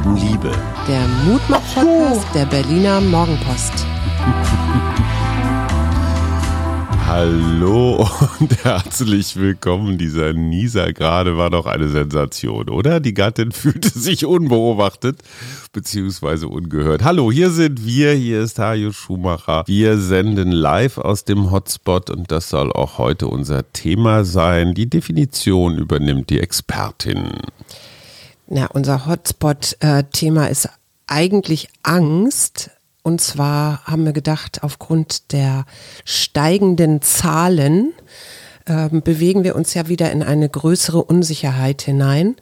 [0.00, 0.50] Leben Liebe.
[0.88, 3.84] Der Mutmach-Podcast der Berliner Morgenpost.
[7.06, 8.08] Hallo
[8.38, 9.98] und herzlich willkommen.
[9.98, 13.00] Dieser Nieser gerade war doch eine Sensation, oder?
[13.00, 15.18] Die Gattin fühlte sich unbeobachtet
[15.74, 16.46] bzw.
[16.46, 17.04] ungehört.
[17.04, 18.14] Hallo, hier sind wir.
[18.14, 19.64] Hier ist Hajo Schumacher.
[19.66, 24.72] Wir senden live aus dem Hotspot und das soll auch heute unser Thema sein.
[24.72, 27.32] Die Definition übernimmt die Expertin.
[28.52, 30.68] Na, unser Hotspot-Thema ist
[31.06, 32.70] eigentlich Angst.
[33.02, 35.64] Und zwar haben wir gedacht, aufgrund der
[36.04, 37.92] steigenden Zahlen
[38.66, 42.34] äh, bewegen wir uns ja wieder in eine größere Unsicherheit hinein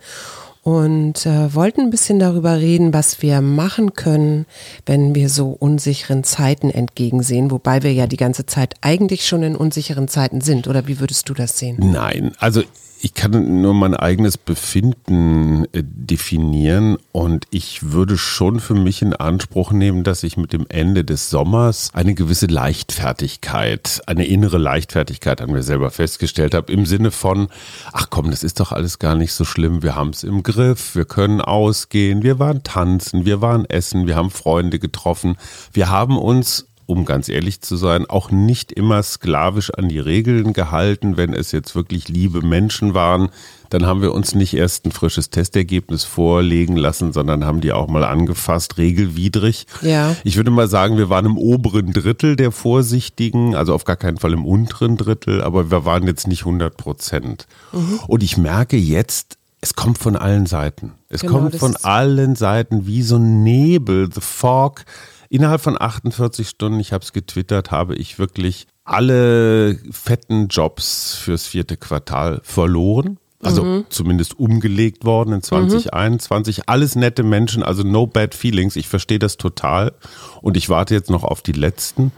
[0.63, 4.47] und äh, wollten ein bisschen darüber reden, was wir machen können,
[4.87, 9.57] wenn wir so unsicheren Zeiten entgegensehen, wobei wir ja die ganze Zeit eigentlich schon in
[9.57, 10.69] unsicheren Zeiten sind.
[10.69, 11.77] Oder wie würdest du das sehen?
[11.79, 12.63] Nein, also
[13.01, 19.15] ich kann nur mein eigenes Befinden äh, definieren und ich würde schon für mich in
[19.15, 25.41] Anspruch nehmen, dass ich mit dem Ende des Sommers eine gewisse Leichtfertigkeit, eine innere Leichtfertigkeit
[25.41, 27.49] an mir selber festgestellt habe, im Sinne von,
[27.93, 30.95] ach komm, das ist doch alles gar nicht so schlimm, wir haben es im Griff,
[30.97, 35.37] wir können ausgehen, wir waren tanzen, wir waren essen, wir haben Freunde getroffen,
[35.73, 40.55] wir haben uns um ganz ehrlich zu sein, auch nicht immer sklavisch an die Regeln
[40.55, 41.19] gehalten.
[41.19, 43.29] Wenn es jetzt wirklich liebe Menschen waren,
[43.69, 47.89] dann haben wir uns nicht erst ein frisches Testergebnis vorlegen lassen, sondern haben die auch
[47.89, 49.67] mal angefasst, regelwidrig.
[49.83, 50.17] Ja.
[50.25, 54.17] Ich würde mal sagen, wir waren im oberen Drittel der Vorsichtigen, also auf gar keinen
[54.17, 57.47] Fall im unteren Drittel, aber wir waren jetzt nicht 100 Prozent.
[57.73, 58.01] Mhm.
[58.07, 60.95] Und ich merke jetzt, es kommt von allen Seiten.
[61.11, 64.87] Es genau, kommt von allen Seiten wie so ein Nebel, the fog
[65.31, 71.47] Innerhalb von 48 Stunden, ich habe es getwittert, habe ich wirklich alle fetten Jobs fürs
[71.47, 73.19] vierte Quartal verloren.
[73.41, 73.85] Also mhm.
[73.89, 76.59] zumindest umgelegt worden in 2021.
[76.59, 76.63] Mhm.
[76.67, 78.75] Alles nette Menschen, also no bad feelings.
[78.75, 79.93] Ich verstehe das total.
[80.41, 82.11] Und ich warte jetzt noch auf die letzten.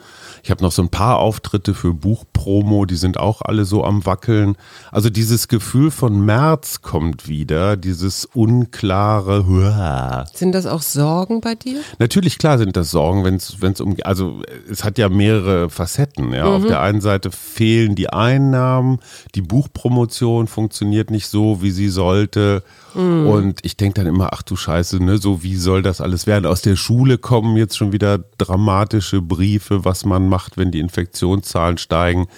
[0.43, 4.06] Ich habe noch so ein paar Auftritte für Buchpromo, die sind auch alle so am
[4.06, 4.56] Wackeln.
[4.91, 9.47] Also dieses Gefühl von März kommt wieder, dieses unklare.
[9.47, 10.27] Huah.
[10.33, 11.81] Sind das auch Sorgen bei dir?
[11.99, 16.33] Natürlich, klar sind das Sorgen, wenn es um, also es hat ja mehrere Facetten.
[16.33, 16.47] Ja.
[16.47, 16.55] Mhm.
[16.55, 18.99] Auf der einen Seite fehlen die Einnahmen,
[19.34, 22.62] die Buchpromotion funktioniert nicht so, wie sie sollte.
[22.95, 23.27] Mhm.
[23.27, 26.47] Und ich denke dann immer, ach du Scheiße, ne, so wie soll das alles werden?
[26.47, 31.76] Aus der Schule kommen jetzt schon wieder dramatische Briefe, was man macht, wenn die Infektionszahlen
[31.76, 32.28] steigen.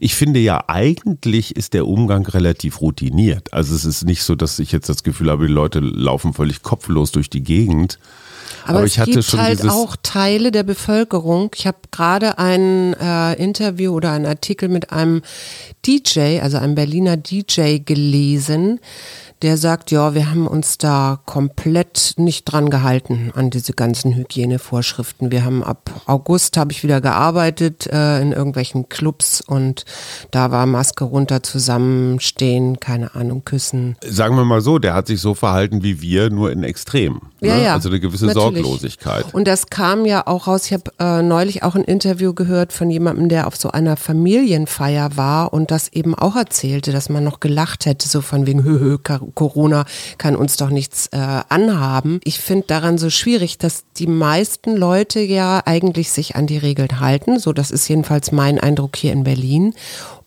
[0.00, 3.52] Ich finde ja, eigentlich ist der Umgang relativ routiniert.
[3.52, 6.62] Also es ist nicht so, dass ich jetzt das Gefühl habe, die Leute laufen völlig
[6.62, 7.98] kopflos durch die Gegend.
[8.64, 11.50] Aber, Aber es ich hatte gibt schon halt auch Teile der Bevölkerung.
[11.54, 15.22] Ich habe gerade ein äh, Interview oder einen Artikel mit einem
[15.86, 18.80] DJ, also einem Berliner DJ gelesen,
[19.42, 25.32] der sagt, ja, wir haben uns da komplett nicht dran gehalten an diese ganzen Hygienevorschriften.
[25.32, 29.84] Wir haben ab August habe ich wieder gearbeitet äh, in irgendwelchen Clubs und
[30.30, 33.96] da war Maske runter, zusammenstehen, keine Ahnung, küssen.
[34.04, 37.20] Sagen wir mal so, der hat sich so verhalten wie wir, nur in Extrem.
[37.40, 37.48] Ne?
[37.48, 37.74] Ja, ja.
[37.74, 38.62] Also eine gewisse natürlich.
[38.62, 39.32] Sorglosigkeit.
[39.32, 40.66] Und das kam ja auch raus.
[40.66, 45.16] Ich habe äh, neulich auch ein Interview gehört von jemandem, der auf so einer Familienfeier
[45.16, 48.78] war und das eben auch erzählte, dass man noch gelacht hätte, so von wegen Hö,
[48.78, 48.98] Hö,
[49.34, 49.84] Corona
[50.18, 51.16] kann uns doch nichts äh,
[51.48, 52.20] anhaben.
[52.24, 57.00] Ich finde daran so schwierig, dass die meisten Leute ja eigentlich sich an die Regeln
[57.00, 57.38] halten.
[57.38, 59.74] So, das ist jedenfalls mein Eindruck hier in Berlin.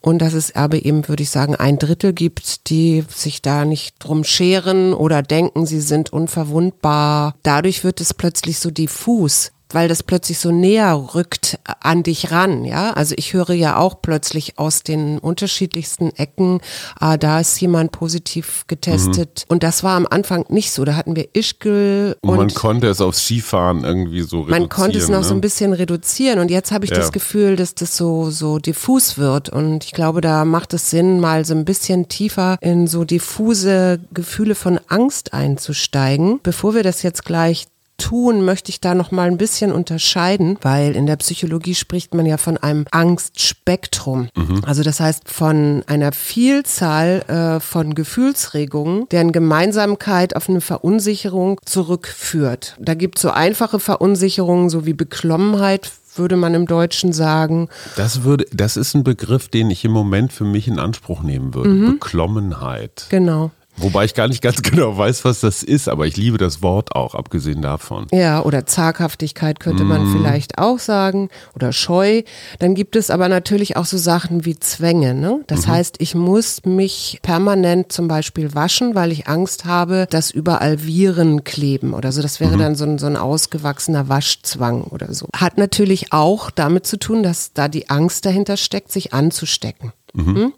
[0.02, 3.96] Und dass es aber eben, würde ich sagen, ein Drittel gibt, die sich da nicht
[4.00, 7.36] drum scheren oder denken, sie sind unverwundbar.
[7.42, 12.66] Dadurch wird es plötzlich so diffus weil das plötzlich so näher rückt an dich ran,
[12.66, 12.92] ja.
[12.92, 16.62] Also ich höre ja auch plötzlich aus den unterschiedlichsten Ecken,
[17.00, 19.46] ah, da ist jemand positiv getestet.
[19.48, 19.54] Mhm.
[19.54, 20.86] Und das war am Anfang nicht so.
[20.86, 24.62] Da hatten wir Ischgl und, und man konnte es aufs Skifahren irgendwie so reduzieren.
[24.62, 25.24] Man konnte es noch ne?
[25.24, 26.40] so ein bisschen reduzieren.
[26.40, 26.98] Und jetzt habe ich ja.
[26.98, 29.50] das Gefühl, dass das so, so diffus wird.
[29.50, 34.00] Und ich glaube, da macht es Sinn, mal so ein bisschen tiefer in so diffuse
[34.14, 37.68] Gefühle von Angst einzusteigen, bevor wir das jetzt gleich
[37.98, 42.26] tun, möchte ich da noch mal ein bisschen unterscheiden, weil in der Psychologie spricht man
[42.26, 44.30] ja von einem Angstspektrum.
[44.36, 44.62] Mhm.
[44.66, 52.76] Also das heißt von einer Vielzahl äh, von Gefühlsregungen, deren Gemeinsamkeit auf eine Verunsicherung zurückführt.
[52.80, 57.70] Da gibt es so einfache Verunsicherungen, so wie Beklommenheit, würde man im Deutschen sagen.
[57.96, 61.54] Das würde, das ist ein Begriff, den ich im Moment für mich in Anspruch nehmen
[61.54, 61.70] würde.
[61.70, 61.92] Mhm.
[61.94, 63.08] Beklommenheit.
[63.10, 63.52] Genau.
[63.78, 66.96] Wobei ich gar nicht ganz genau weiß, was das ist, aber ich liebe das Wort
[66.96, 68.08] auch, abgesehen davon.
[68.12, 70.12] Ja, oder Zaghaftigkeit könnte man Mhm.
[70.18, 72.22] vielleicht auch sagen oder Scheu.
[72.60, 75.14] Dann gibt es aber natürlich auch so Sachen wie Zwänge.
[75.14, 75.38] Ne?
[75.40, 75.44] Mhm.
[75.48, 80.84] Das heißt, ich muss mich permanent zum Beispiel waschen, weil ich Angst habe, dass überall
[80.86, 82.22] Viren kleben oder so.
[82.22, 82.46] Das Mhm.
[82.46, 85.28] wäre dann so ein, so ein ausgewachsener Waschzwang oder so.
[85.36, 89.94] Hat natürlich auch damit zu tun, dass da die Angst dahinter steckt, sich anzustecken.
[90.16, 90.54] Hm?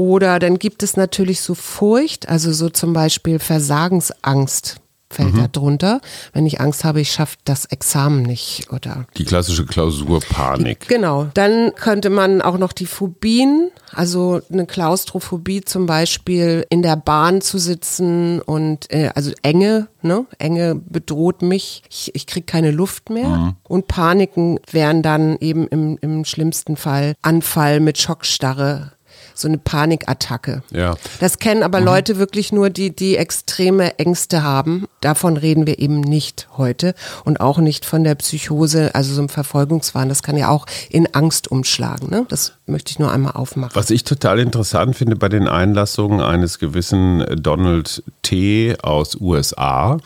[0.00, 4.76] Oder dann gibt es natürlich so Furcht, also so zum Beispiel Versagensangst
[5.10, 6.00] fällt da drunter.
[6.32, 10.88] Wenn ich Angst habe, ich schaffe das Examen nicht oder Die klassische Klausur Panik.
[10.88, 16.96] Genau, dann könnte man auch noch die Phobien, also eine Klaustrophobie zum Beispiel in der
[16.96, 20.24] Bahn zu sitzen und äh, also Enge, ne?
[20.38, 23.56] Enge bedroht mich, ich, ich kriege keine Luft mehr.
[23.64, 28.92] Und Paniken wären dann eben im, im schlimmsten Fall Anfall mit Schockstarre.
[29.40, 30.62] So eine Panikattacke.
[30.70, 30.96] Ja.
[31.20, 34.86] Das kennen aber Leute wirklich nur, die, die extreme Ängste haben.
[35.00, 36.94] Davon reden wir eben nicht heute.
[37.24, 40.08] Und auch nicht von der Psychose, also so einem Verfolgungswahn.
[40.08, 42.10] Das kann ja auch in Angst umschlagen.
[42.10, 42.26] Ne?
[42.28, 43.74] Das möchte ich nur einmal aufmachen.
[43.74, 48.76] Was ich total interessant finde bei den Einlassungen eines gewissen Donald T.
[48.82, 49.98] aus USA,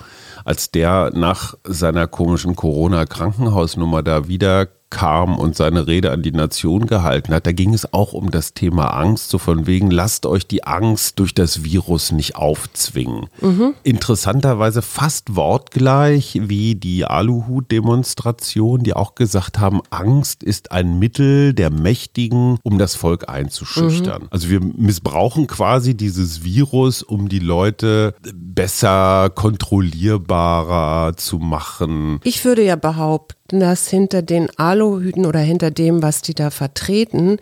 [0.45, 6.87] als der nach seiner komischen Corona-Krankenhausnummer da wieder kam und seine Rede an die Nation
[6.87, 10.47] gehalten hat, da ging es auch um das Thema Angst, so von wegen, lasst euch
[10.47, 13.27] die Angst durch das Virus nicht aufzwingen.
[13.83, 21.71] Interessanterweise fast wortgleich wie die Aluhut-Demonstration, die auch gesagt haben, Angst ist ein Mittel der
[21.71, 24.29] Mächtigen, um das Volk einzuschüchtern.
[24.31, 32.21] Also wir missbrauchen quasi dieses Virus, um die Leute besser kontrollierbarer zu machen.
[32.23, 37.39] Ich würde ja behaupten, dass hinter den Aluhüten oder hinter dem, was die da vertreten,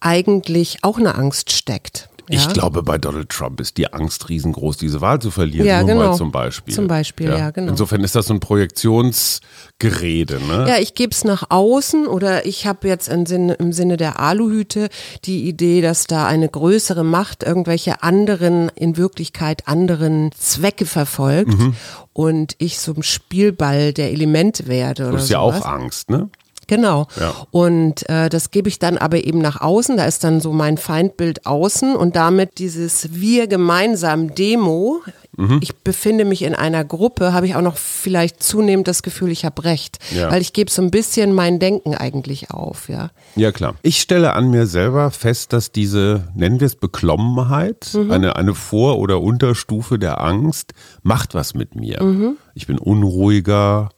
[0.00, 2.08] eigentlich auch eine Angst steckt.
[2.30, 2.38] Ja?
[2.40, 5.66] Ich glaube, bei Donald Trump ist die Angst riesengroß, diese Wahl zu verlieren.
[5.66, 6.16] Ja, nur genau.
[6.16, 6.74] zum Beispiel.
[6.74, 7.70] Zum Beispiel, ja, genau.
[7.70, 10.40] Insofern ist das so ein Projektionsgerede.
[10.46, 10.66] Ne?
[10.68, 14.20] Ja, ich gebe es nach außen oder ich habe jetzt im Sinne, im Sinne der
[14.20, 14.88] Aluhüte
[15.24, 21.74] die Idee, dass da eine größere Macht irgendwelche anderen, in Wirklichkeit anderen Zwecke verfolgt Mhm.
[22.12, 25.62] und ich so ein Spielball der Elemente werde oder Das ist ja sowas.
[25.62, 26.28] auch Angst, ne?
[26.66, 27.06] Genau.
[27.18, 27.34] Ja.
[27.50, 29.96] Und äh, das gebe ich dann aber eben nach außen.
[29.96, 35.02] Da ist dann so mein Feindbild außen und damit dieses Wir gemeinsam Demo.
[35.36, 35.58] Mhm.
[35.62, 39.44] Ich befinde mich in einer Gruppe, habe ich auch noch vielleicht zunehmend das Gefühl, ich
[39.44, 40.30] habe recht, Ja.
[40.30, 43.10] weil ich gebe so ein bisschen mein Denken eigentlich auf, ja.
[43.36, 43.74] Ja, klar.
[43.82, 48.10] Ich stelle an mir selber fest, dass diese, nennen wir es Beklommenheit, Mhm.
[48.10, 50.72] eine, eine Vor- oder Unterstufe der Angst,
[51.02, 52.02] macht was mit mir.
[52.02, 52.36] Mhm.
[52.56, 53.88] Ich bin unruhiger.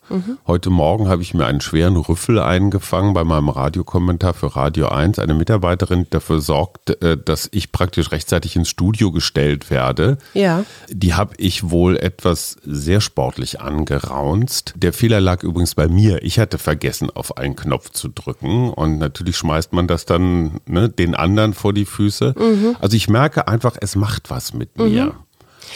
[0.47, 5.19] Heute Morgen habe ich mir einen schweren Rüffel eingefangen bei meinem Radiokommentar für Radio 1.
[5.19, 10.17] Eine Mitarbeiterin dafür sorgt, äh, dass ich praktisch rechtzeitig ins Studio gestellt werde.
[10.33, 10.65] Ja.
[10.89, 14.75] Die habe ich wohl etwas sehr sportlich angeraunzt.
[14.77, 16.23] Der Fehler lag übrigens bei mir.
[16.23, 18.71] Ich hatte vergessen, auf einen Knopf zu drücken.
[18.71, 22.35] Und natürlich schmeißt man das dann ne, den anderen vor die Füße.
[22.81, 25.15] Also ich merke einfach, es macht was mit mir.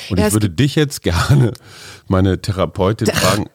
[0.08, 1.52] Und Ja, ich würde dich jetzt gerne,
[2.08, 3.46] meine Therapeutin, fragen,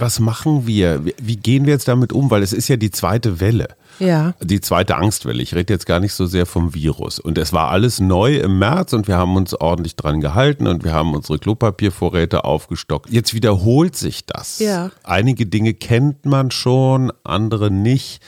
[0.00, 1.02] was machen wir?
[1.20, 2.30] Wie- gehen wir jetzt damit um?
[2.30, 3.68] Weil es ist ja die zweite Welle.
[3.98, 4.34] Ja.
[4.42, 5.42] Die zweite Angstwelle.
[5.42, 7.18] Ich rede jetzt gar nicht so sehr vom Virus.
[7.18, 10.84] Und es war alles neu im März und wir haben uns ordentlich dran gehalten und
[10.84, 13.10] wir haben unsere Klopapiervorräte aufgestockt.
[13.10, 14.58] Jetzt wiederholt sich das.
[14.60, 14.90] Ja.
[15.02, 18.20] Einige Dinge kennt man schon, andere nicht.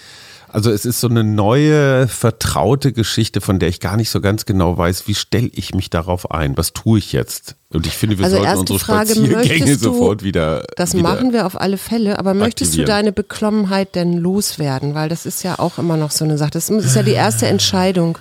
[0.52, 4.46] Also es ist so eine neue, vertraute Geschichte, von der ich gar nicht so ganz
[4.46, 6.56] genau weiß, wie stelle ich mich darauf ein?
[6.56, 7.56] Was tue ich jetzt?
[7.72, 10.64] Und ich finde, wir Also sollten unsere Frage, Spaziergänge sofort wieder.
[10.76, 14.94] Das wieder machen wir auf alle Fälle, aber möchtest du deine Beklommenheit denn loswerden?
[14.94, 16.50] Weil das ist ja auch immer noch so eine Sache.
[16.50, 18.18] Das ist ja die erste Entscheidung.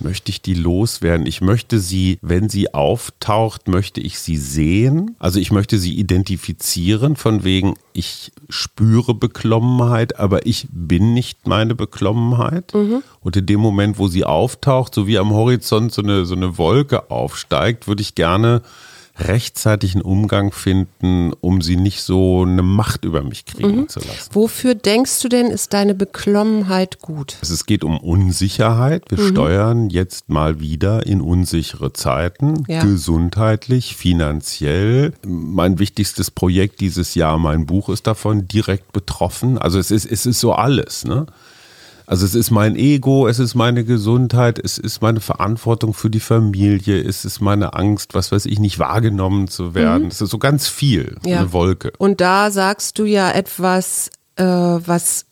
[0.00, 1.26] Möchte ich die loswerden.
[1.26, 5.16] Ich möchte sie, wenn sie auftaucht, möchte ich sie sehen.
[5.18, 11.74] Also ich möchte sie identifizieren von wegen, ich spüre Beklommenheit, aber ich bin nicht meine
[11.74, 12.74] Beklommenheit.
[13.20, 16.58] Und in dem Moment, wo sie auftaucht, so wie am Horizont so eine, so eine
[16.58, 18.62] Wolke aufsteigt, würde ich gerne
[19.18, 24.30] rechtzeitig einen Umgang finden, um sie nicht so eine Macht über mich kriegen zu lassen.
[24.32, 27.36] Wofür denkst du denn, ist deine Beklommenheit gut?
[27.40, 29.04] Also Es geht um Unsicherheit.
[29.08, 29.28] Wir Mhm.
[29.28, 32.82] steuern jetzt mal wieder in unsichere Zeiten, Ja.
[32.84, 35.12] gesundheitlich, finanziell.
[35.26, 39.58] Mein wichtigstes Projekt dieses Jahr, mein Buch ist davon direkt betroffen.
[39.58, 41.04] Also es ist, es ist so alles.
[41.04, 41.26] Ne?
[42.06, 46.20] Also es ist mein Ego, es ist meine Gesundheit, es ist meine Verantwortung für die
[46.20, 50.06] Familie, es ist meine Angst, was weiß ich, nicht wahrgenommen zu werden.
[50.08, 51.28] Es ist so ganz viel, Mhm.
[51.28, 51.38] Ja.
[51.40, 51.92] eine Wolke.
[51.98, 55.25] Und da sagst du ja etwas, äh, was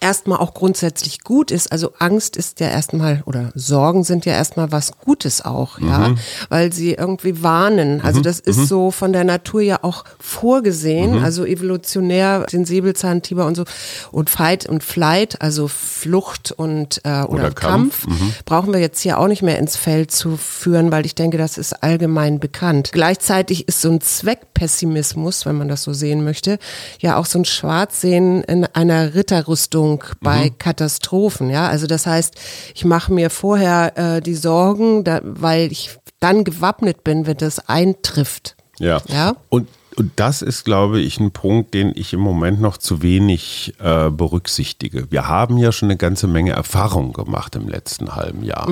[0.00, 1.72] erstmal auch grundsätzlich gut ist.
[1.72, 6.18] Also Angst ist ja erstmal oder Sorgen sind ja erstmal was Gutes auch, ja, Mhm.
[6.48, 8.00] weil sie irgendwie warnen.
[8.00, 11.24] Also das ist so von der Natur ja auch vorgesehen, Mhm.
[11.24, 13.64] also evolutionär den Säbelzahntiger und so
[14.12, 18.06] und Fight und Flight, also Flucht und äh, oder, Oder Kampf.
[18.06, 18.18] Mhm.
[18.18, 21.38] Kampf, brauchen wir jetzt hier auch nicht mehr ins Feld zu führen, weil ich denke,
[21.38, 22.90] das ist allgemein bekannt.
[22.92, 26.58] Gleichzeitig ist so ein Zweckpessimismus, wenn man das so sehen möchte,
[27.00, 29.87] ja auch so ein Schwarzsehen in einer Ritterrüstung
[30.20, 31.50] bei Katastrophen.
[31.50, 32.34] Ja, also das heißt,
[32.74, 37.68] ich mache mir vorher äh, die Sorgen, da, weil ich dann gewappnet bin, wenn das
[37.68, 38.56] eintrifft.
[38.78, 39.00] Ja.
[39.08, 39.36] Ja.
[39.48, 43.74] Und, und das ist, glaube ich, ein Punkt, den ich im Moment noch zu wenig
[43.80, 45.10] äh, berücksichtige.
[45.10, 48.68] Wir haben ja schon eine ganze Menge Erfahrung gemacht im letzten halben Jahr.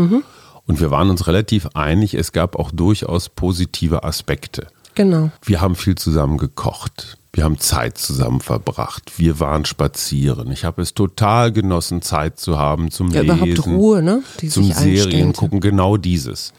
[0.66, 4.66] Und wir waren uns relativ einig, es gab auch durchaus positive Aspekte.
[4.96, 5.30] Genau.
[5.44, 7.18] Wir haben viel zusammen gekocht.
[7.32, 9.12] Wir haben Zeit zusammen verbracht.
[9.18, 10.50] Wir waren spazieren.
[10.50, 13.36] Ich habe es total genossen, Zeit zu haben zum Ja, Lesen.
[13.38, 14.22] überhaupt Ruhe, ne?
[14.40, 16.52] Die zum Serien gucken, genau dieses.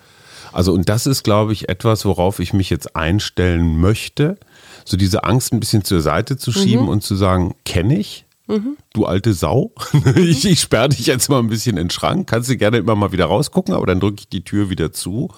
[0.53, 4.37] Also und das ist, glaube ich, etwas, worauf ich mich jetzt einstellen möchte,
[4.85, 6.89] so diese Angst ein bisschen zur Seite zu schieben Mhm.
[6.89, 8.25] und zu sagen, kenne ich,
[8.93, 9.71] du alte Sau,
[10.15, 12.95] ich, ich sperre dich jetzt mal ein bisschen in den Schrank, kannst du gerne immer
[12.95, 15.31] mal wieder rausgucken, aber dann drücke ich die Tür wieder zu.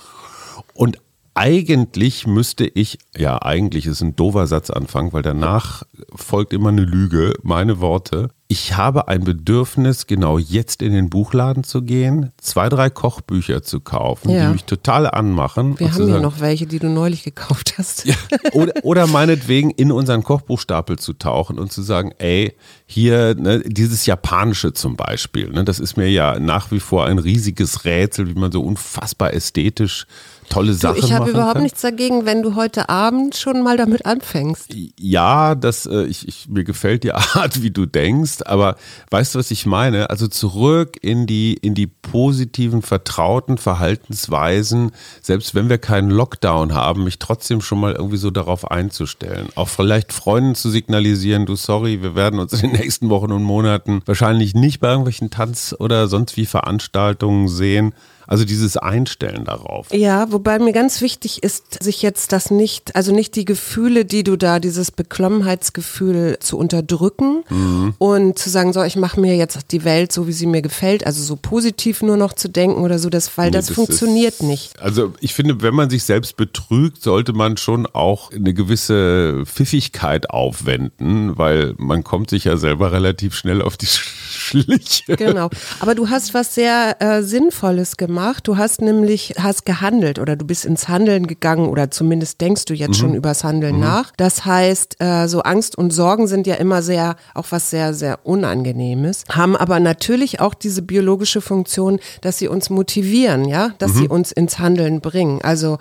[0.73, 0.99] Und
[1.39, 7.31] eigentlich müsste ich, ja, eigentlich ist ein doofer Satzanfang, weil danach folgt immer eine Lüge,
[7.43, 8.27] meine Worte.
[8.49, 13.79] Ich habe ein Bedürfnis, genau jetzt in den Buchladen zu gehen, zwei, drei Kochbücher zu
[13.79, 14.47] kaufen, Ja.
[14.47, 15.79] die mich total anmachen.
[15.79, 18.05] Wir haben hier noch welche, die du neulich gekauft hast.
[18.51, 22.53] oder, oder meinetwegen in unseren Kochbuchstapel zu tauchen und zu sagen, ey,
[22.85, 27.19] hier, ne, dieses Japanische zum Beispiel, ne, das ist mir ja nach wie vor ein
[27.19, 30.05] riesiges Rätsel, wie man so unfassbar ästhetisch
[30.49, 31.63] tolle Du, Sachen ich habe überhaupt kann.
[31.63, 34.73] nichts dagegen, wenn du heute Abend schon mal damit anfängst.
[34.99, 38.75] Ja, das, äh, ich, ich, mir gefällt die Art, wie du denkst, aber
[39.11, 40.09] weißt du, was ich meine?
[40.09, 44.91] Also zurück in die, in die positiven, vertrauten Verhaltensweisen,
[45.21, 49.49] selbst wenn wir keinen Lockdown haben, mich trotzdem schon mal irgendwie so darauf einzustellen.
[49.55, 53.43] Auch vielleicht Freunden zu signalisieren, du sorry, wir werden uns in den nächsten Wochen und
[53.43, 57.93] Monaten wahrscheinlich nicht bei irgendwelchen Tanz- oder sonst wie Veranstaltungen sehen.
[58.31, 59.87] Also dieses Einstellen darauf.
[59.91, 64.23] Ja, wobei mir ganz wichtig ist, sich jetzt das nicht, also nicht die Gefühle, die
[64.23, 67.95] du da, dieses Beklommenheitsgefühl zu unterdrücken Mhm.
[67.97, 71.05] und zu sagen, so, ich mache mir jetzt die Welt so, wie sie mir gefällt,
[71.07, 74.35] also so positiv nur noch zu denken oder so, das, weil Nee, das, das funktioniert
[74.35, 74.79] ist- nicht.
[74.79, 80.29] Also ich finde, wenn man sich selbst betrügt, sollte man schon auch eine gewisse Pfiffigkeit
[80.29, 83.87] aufwenden, weil man kommt sich ja selber relativ schnell auf die
[84.29, 85.15] Schliche.
[85.15, 85.49] Genau.
[85.79, 88.18] Aber du hast was sehr äh, Sinnvolles gemacht.
[88.43, 92.73] Du hast nämlich, hast gehandelt oder du bist ins Handeln gegangen oder zumindest denkst du
[92.73, 94.11] jetzt schon übers Handeln nach.
[94.17, 98.19] Das heißt, äh, so Angst und Sorgen sind ja immer sehr, auch was sehr, sehr
[98.25, 104.07] Unangenehmes, haben aber natürlich auch diese biologische Funktion, dass sie uns motivieren, ja, dass sie
[104.07, 105.41] uns ins Handeln bringen.
[105.41, 105.77] Also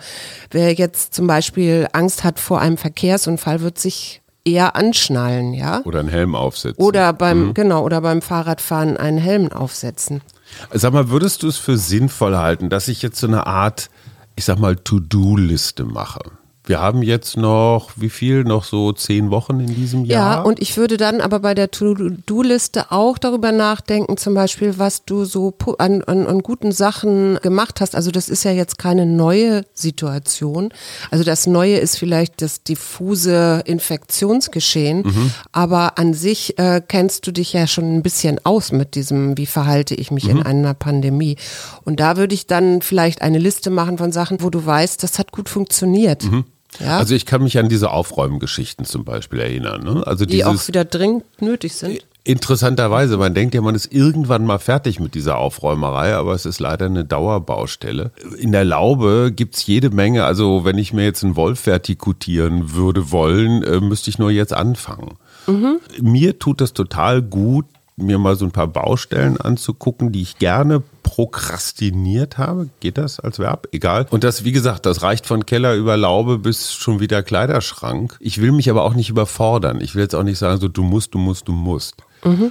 [0.51, 5.81] wer jetzt zum Beispiel Angst hat vor einem Verkehrsunfall, wird sich eher anschnallen, ja.
[5.85, 6.83] Oder einen Helm aufsetzen.
[6.83, 10.21] Oder beim, genau, oder beim Fahrradfahren einen Helm aufsetzen.
[10.71, 13.89] Sag mal, würdest du es für sinnvoll halten, dass ich jetzt so eine Art,
[14.35, 16.21] ich sag mal, To-Do-Liste mache?
[16.69, 18.43] Wir haben jetzt noch, wie viel?
[18.43, 20.35] Noch so zehn Wochen in diesem Jahr?
[20.35, 25.03] Ja, und ich würde dann aber bei der To-Do-Liste auch darüber nachdenken, zum Beispiel, was
[25.03, 27.95] du so an, an, an guten Sachen gemacht hast.
[27.95, 30.71] Also das ist ja jetzt keine neue Situation.
[31.09, 37.51] Also das Neue ist vielleicht das diffuse Infektionsgeschehen, aber an sich äh, kennst du dich
[37.51, 41.35] ja schon ein bisschen aus mit diesem, wie verhalte ich mich in einer Pandemie.
[41.83, 45.17] Und da würde ich dann vielleicht eine Liste machen von Sachen, wo du weißt, das
[45.17, 46.23] hat gut funktioniert.
[46.79, 46.97] Ja?
[46.97, 49.83] Also ich kann mich an diese Aufräumgeschichten zum Beispiel erinnern.
[49.83, 50.05] Ne?
[50.05, 52.05] Also die auch wieder dringend nötig sind.
[52.23, 56.59] Interessanterweise, man denkt ja, man ist irgendwann mal fertig mit dieser Aufräumerei, aber es ist
[56.59, 58.11] leider eine Dauerbaustelle.
[58.37, 63.11] In der Laube gibt's jede Menge, also wenn ich mir jetzt einen Wolf vertikutieren würde
[63.11, 65.17] wollen, äh, müsste ich nur jetzt anfangen.
[65.99, 67.65] Mir tut das total gut,
[68.01, 72.69] mir mal so ein paar Baustellen anzugucken, die ich gerne prokrastiniert habe.
[72.79, 73.67] Geht das als Verb?
[73.71, 74.07] Egal.
[74.09, 78.17] Und das, wie gesagt, das reicht von Keller über Laube bis schon wieder Kleiderschrank.
[78.19, 79.81] Ich will mich aber auch nicht überfordern.
[79.81, 81.95] Ich will jetzt auch nicht sagen, so du musst, du musst, du musst.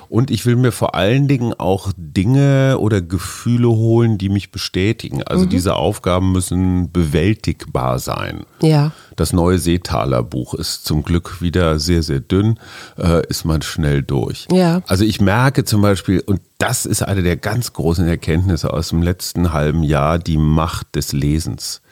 [0.08, 5.22] Und ich will mir vor allen Dingen auch Dinge oder Gefühle holen, die mich bestätigen.
[5.22, 8.44] Also diese Aufgaben müssen bewältigbar sein.
[8.62, 8.92] Ja.
[9.16, 12.58] Das neue Seetaler Buch ist zum Glück wieder sehr, sehr dünn,
[12.96, 14.46] äh, ist man schnell durch.
[14.50, 14.82] Ja.
[14.86, 19.02] Also ich merke zum Beispiel, und das ist eine der ganz großen Erkenntnisse aus dem
[19.02, 21.82] letzten halben Jahr, die Macht des Lesens.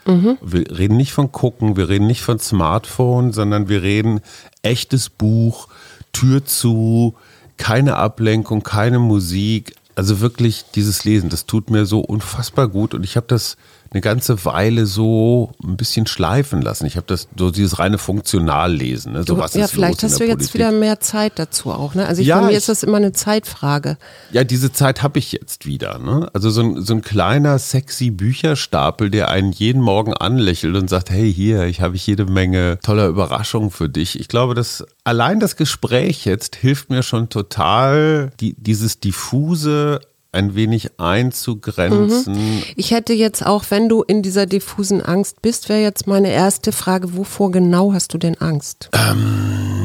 [0.41, 4.21] Wir reden nicht von Gucken, wir reden nicht von Smartphone, sondern wir reden
[4.63, 5.69] echtes Buch,
[6.13, 7.17] Tür zu,
[7.57, 9.75] keine Ablenkung, keine Musik.
[9.95, 13.57] Also wirklich dieses Lesen, das tut mir so unfassbar gut und ich habe das
[13.97, 16.85] eine ganze Weile so ein bisschen schleifen lassen.
[16.85, 19.13] Ich habe das so dieses reine Funktionallesen.
[19.15, 19.21] Ne?
[19.21, 20.55] So, du, was ja, ist vielleicht hast du der jetzt Politik?
[20.55, 21.95] wieder mehr Zeit dazu auch.
[21.95, 22.07] Ne?
[22.07, 23.97] Also ich, Ja, bei mir ich- ist das immer eine Zeitfrage.
[24.33, 25.99] Ja, diese Zeit habe ich jetzt wieder.
[25.99, 26.29] Ne?
[26.35, 31.09] Also so ein, so ein kleiner, sexy Bücherstapel, der einen jeden Morgen anlächelt und sagt,
[31.11, 34.21] hey, hier, ich habe ich jede Menge toller Überraschungen für dich.
[34.21, 40.01] Ich glaube, dass allein das Gespräch jetzt hilft mir schon total, die, dieses diffuse
[40.33, 42.63] ein wenig einzugrenzen.
[42.77, 46.73] Ich hätte jetzt auch, wenn du in dieser diffusen Angst bist, wäre jetzt meine erste
[46.73, 48.91] Frage, wovor genau hast du denn Angst?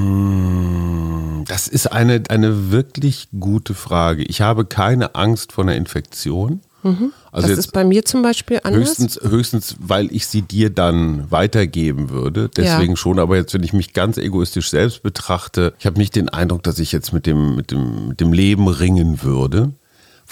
[0.01, 4.23] Ähm, Das ist eine, eine wirklich gute Frage.
[4.23, 6.61] Ich habe keine Angst vor einer Infektion.
[6.83, 7.11] Also Mhm.
[7.31, 8.79] das jetzt ist bei mir zum Beispiel anders.
[8.89, 12.49] höchstens, höchstens, weil ich sie dir dann weitergeben würde.
[12.55, 12.97] Deswegen Ja.
[12.97, 13.19] schon.
[13.19, 16.79] Aber jetzt, wenn ich mich ganz egoistisch selbst betrachte, ich habe nicht den Eindruck, dass
[16.79, 19.73] ich jetzt mit dem, mit dem, mit dem Leben ringen würde.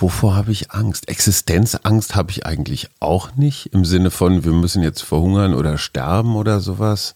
[0.01, 1.09] Wovor habe ich Angst?
[1.09, 3.67] Existenzangst habe ich eigentlich auch nicht.
[3.73, 7.15] Im Sinne von, wir müssen jetzt verhungern oder sterben oder sowas.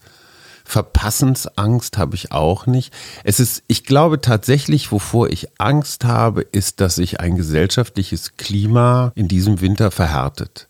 [0.66, 2.92] Verpassensangst habe ich auch nicht.
[3.22, 9.12] Es ist, ich glaube tatsächlich, wovor ich Angst habe, ist, dass sich ein gesellschaftliches Klima
[9.14, 10.68] in diesem Winter verhärtet.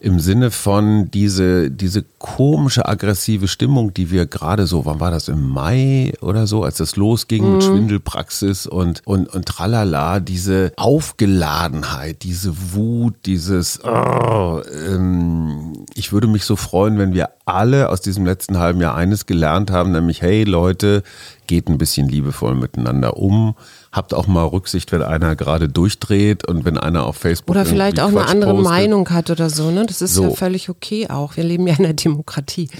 [0.00, 5.28] Im Sinne von diese, diese komische, aggressive Stimmung, die wir gerade so, wann war das,
[5.28, 12.22] im Mai oder so, als das losging mit Schwindelpraxis und, und, und tralala, diese Aufgeladenheit,
[12.22, 18.24] diese Wut, dieses, oh, ähm, ich würde mich so freuen, wenn wir alle aus diesem
[18.24, 21.02] letzten halben Jahr eines gelernt haben, nämlich, hey Leute,
[21.46, 23.54] geht ein bisschen liebevoll miteinander um.
[23.92, 28.00] Habt auch mal Rücksicht, wenn einer gerade durchdreht und wenn einer auf Facebook Oder vielleicht
[28.00, 28.70] auch irgendwie eine Quatsch andere postet.
[28.72, 29.70] Meinung hat oder so.
[29.70, 29.84] Ne?
[29.84, 30.34] Das ist ja So.
[30.34, 31.36] völlig okay auch.
[31.36, 32.70] Wir leben ja in der Demokratie.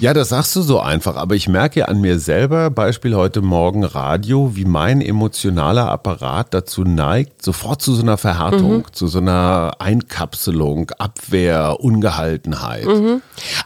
[0.00, 3.84] Ja, das sagst du so einfach, aber ich merke an mir selber, Beispiel heute Morgen
[3.84, 9.72] Radio, wie mein emotionaler Apparat dazu neigt, sofort zu so einer Verhärtung, zu so einer
[9.78, 12.86] Einkapselung, Abwehr, Ungehaltenheit.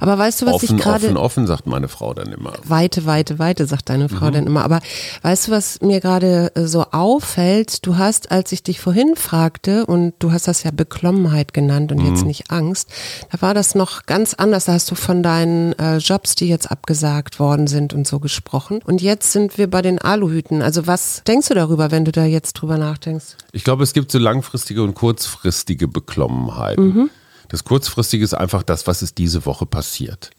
[0.00, 2.54] Aber weißt du, was Offen, ich gerade offen, offen, sagt meine Frau dann immer.
[2.64, 4.32] Weite, weite, weite, sagt deine Frau Mhm.
[4.32, 4.64] dann immer.
[4.64, 4.80] Aber
[5.22, 7.86] weißt du, was mir gerade äh, so auffällt?
[7.86, 11.98] Du hast, als ich dich vorhin fragte, und du hast das ja Beklommenheit genannt und
[11.98, 12.06] Mhm.
[12.08, 12.88] jetzt nicht Angst,
[13.30, 14.64] da war das noch ganz anders.
[14.64, 18.80] Da hast du von deinen äh, Jobs, die jetzt abgesagt worden sind und so gesprochen.
[18.82, 20.62] Und jetzt sind wir bei den Aluhüten.
[20.62, 23.36] Also was denkst du darüber, wenn du da jetzt drüber nachdenkst?
[23.52, 27.10] Ich glaube, es gibt so langfristige und kurzfristige Beklommenheiten.
[27.48, 30.30] Das kurzfristige ist einfach das, was ist diese Woche passiert.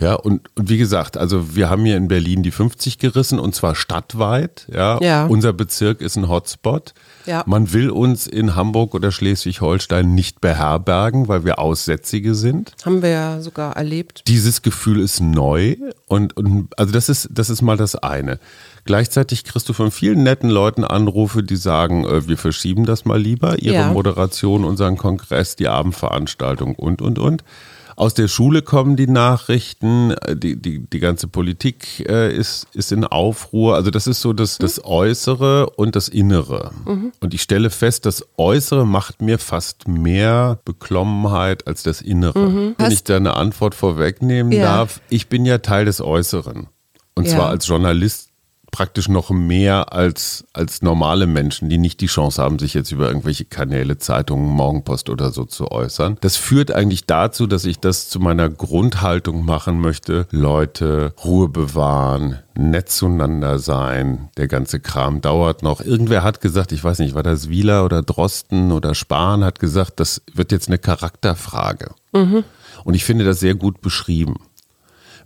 [0.00, 3.54] Ja, und, und wie gesagt, also wir haben hier in Berlin die 50 gerissen und
[3.54, 4.66] zwar stadtweit.
[4.72, 5.26] Ja, Ja.
[5.26, 6.94] unser Bezirk ist ein Hotspot.
[7.26, 7.42] Ja.
[7.46, 12.72] Man will uns in Hamburg oder Schleswig-Holstein nicht beherbergen, weil wir Aussätzige sind.
[12.84, 14.24] Haben wir ja sogar erlebt.
[14.28, 18.38] Dieses Gefühl ist neu und, und also das ist, das ist mal das eine.
[18.86, 23.18] Gleichzeitig kriegst du von vielen netten Leuten Anrufe, die sagen, äh, wir verschieben das mal
[23.20, 23.92] lieber, ihre Ja.
[23.92, 27.42] Moderation, unseren Kongress, die Abendveranstaltung und, und, und.
[27.96, 32.90] Aus der Schule kommen die Nachrichten, äh, die, die, die ganze Politik äh, ist, ist
[32.92, 33.74] in Aufruhr.
[33.76, 36.72] Also das ist so das, das Äußere und das Innere.
[37.20, 42.74] Und ich stelle fest, das Äußere macht mir fast mehr Beklommenheit als das Innere.
[42.76, 44.64] Wenn Hast- ich da eine Antwort vorwegnehmen Ja.
[44.64, 46.66] darf, ich bin ja Teil des Äußeren.
[47.14, 47.34] Und Ja.
[47.36, 48.30] zwar als Journalist
[48.74, 53.06] praktisch noch mehr als, als normale Menschen, die nicht die Chance haben, sich jetzt über
[53.06, 56.16] irgendwelche Kanäle, Zeitungen, Morgenpost oder so zu äußern.
[56.22, 60.26] Das führt eigentlich dazu, dass ich das zu meiner Grundhaltung machen möchte.
[60.32, 64.28] Leute, Ruhe bewahren, nett zueinander sein.
[64.38, 65.80] Der ganze Kram dauert noch.
[65.80, 70.00] Irgendwer hat gesagt, ich weiß nicht, war das Wieler oder Drosten oder Spahn, hat gesagt,
[70.00, 71.92] das wird jetzt eine Charakterfrage.
[72.82, 74.34] Und ich finde das sehr gut beschrieben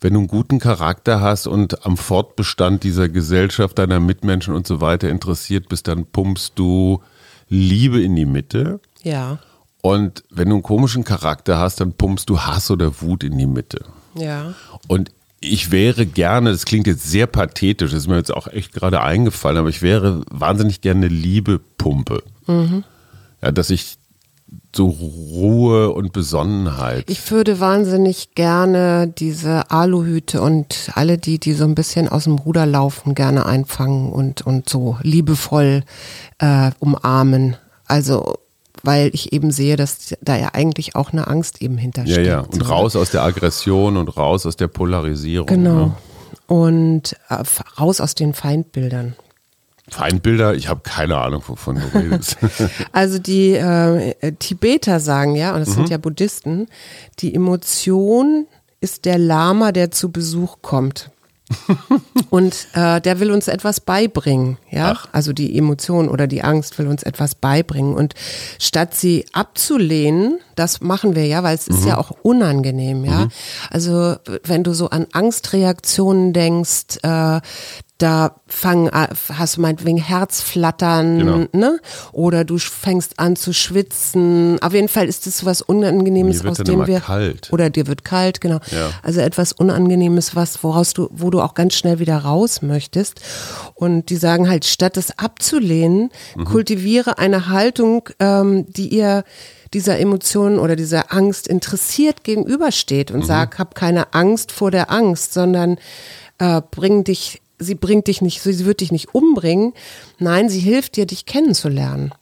[0.01, 4.81] wenn du einen guten Charakter hast und am Fortbestand dieser Gesellschaft, deiner Mitmenschen und so
[4.81, 7.03] weiter interessiert bist, dann pumpst du
[7.49, 8.81] Liebe in die Mitte.
[9.03, 9.39] Ja,
[9.81, 13.47] Und wenn du einen komischen Charakter hast, dann pumpst du Hass oder Wut in die
[13.47, 13.85] Mitte.
[14.15, 14.55] ja.
[14.87, 18.73] Und ich wäre gerne, das klingt jetzt sehr pathetisch, das ist mir jetzt auch echt
[18.73, 22.25] gerade eingefallen, aber ich wäre wahnsinnig gerne eine Liebepumpe.
[23.41, 23.99] Ja, dass ich
[24.75, 27.05] so Ruhe und Besonnenheit.
[27.09, 32.37] Ich würde wahnsinnig gerne diese Aluhüte und alle die, die so ein bisschen aus dem
[32.37, 35.83] Ruder laufen, gerne einfangen und, und so liebevoll
[36.39, 37.57] äh, umarmen.
[37.87, 38.39] Also,
[38.83, 42.27] weil ich eben sehe, dass da ja eigentlich auch eine Angst eben ja, hintersteckt.
[42.27, 42.41] ja.
[42.41, 45.47] Und raus aus der Aggression und raus aus der Polarisierung.
[45.49, 45.87] Genau.
[45.87, 45.93] Ne?
[46.47, 47.43] Und äh,
[47.81, 49.17] raus aus den Feindbildern.
[49.91, 52.37] Feindbilder, ich habe keine Ahnung, wovon du redest.
[52.93, 55.75] Also die äh, Tibeter sagen ja, und das Mhm.
[55.75, 56.67] sind ja Buddhisten,
[57.21, 58.47] die Emotion
[58.81, 61.11] ist der Lama, der zu Besuch kommt.
[62.31, 64.93] und äh, der will uns etwas beibringen, ja.
[64.95, 65.09] Ach.
[65.13, 67.95] Also die Emotion oder die Angst will uns etwas beibringen.
[67.95, 68.13] Und
[68.59, 73.29] statt sie abzulehnen, das machen wir ja, weil es ist ja auch unangenehm, ja.
[73.71, 77.41] Also wenn du so an Angstreaktionen denkst, äh,
[77.99, 81.45] da fangen, a- hast du meinetwegen Herzflattern, Genau.
[81.53, 81.81] ne?
[82.13, 84.59] Oder du fängst an zu schwitzen.
[84.63, 87.01] Auf jeden Fall ist das was Unangenehmes, aus dem wir.
[87.01, 87.49] kalt.
[87.53, 88.61] Oder dir wird kalt, genau.
[88.71, 88.91] Ja.
[89.03, 93.21] Also etwas Unangenehmes, was, woraus du, wo du auch ganz schnell wieder raus möchtest.
[93.75, 96.45] Und die sagen halt, statt es abzulehnen, Mhm.
[96.45, 99.25] kultiviere eine Haltung, ähm, die ihr
[99.75, 103.17] dieser Emotion oder dieser Angst interessiert gegenübersteht Mhm.
[103.17, 105.79] und sag, hab keine Angst vor der Angst, sondern
[106.41, 109.73] äh, bring dich, sie bringt dich nicht, sie wird dich nicht umbringen.
[110.19, 112.13] Nein, sie hilft dir, dich kennenzulernen.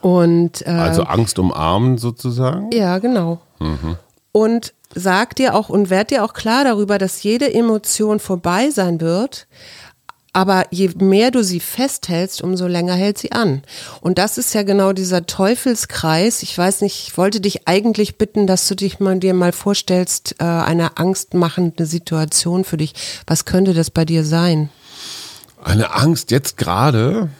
[0.00, 0.78] Und äh, Mhm.
[0.78, 2.70] Also Angst umarmen sozusagen.
[2.72, 3.40] ja, genau.
[4.32, 9.00] Und sag dir auch und werd dir auch klar darüber, dass jede Emotion vorbei sein
[9.00, 9.46] wird.
[10.36, 13.62] Aber je mehr du sie festhältst, umso länger hält sie an.
[14.02, 16.42] Und das ist ja genau dieser Teufelskreis.
[16.42, 20.34] Ich weiß nicht, ich wollte dich eigentlich bitten, dass du dich mal dir mal vorstellst,
[20.38, 22.92] äh, eine angstmachende Situation für dich.
[23.26, 24.68] Was könnte das bei dir sein?
[25.64, 27.30] Eine Angst jetzt gerade.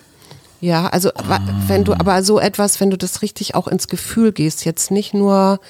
[0.62, 1.10] Ja, also
[1.66, 5.12] wenn du aber so etwas, wenn du das richtig auch ins Gefühl gehst, jetzt nicht
[5.12, 5.60] nur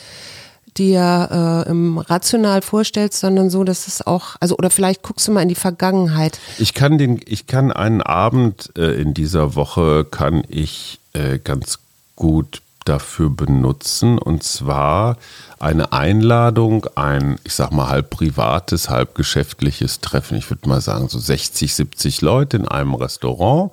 [0.78, 5.32] dir äh, im rational vorstellst, sondern so, dass es auch, also oder vielleicht guckst du
[5.32, 6.38] mal in die Vergangenheit.
[6.58, 11.78] Ich kann den, ich kann einen Abend äh, in dieser Woche kann ich äh, ganz
[12.14, 15.16] gut dafür benutzen und zwar
[15.58, 20.36] eine Einladung, ein, ich sag mal, halb privates, halb geschäftliches Treffen.
[20.38, 23.72] Ich würde mal sagen, so 60, 70 Leute in einem Restaurant.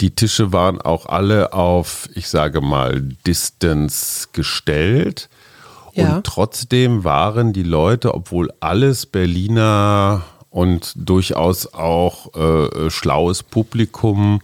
[0.00, 5.28] Die Tische waren auch alle auf, ich sage mal, Distance gestellt.
[5.98, 6.16] Ja.
[6.16, 14.40] Und trotzdem waren die Leute, obwohl alles Berliner und durchaus auch äh, schlaues Publikum,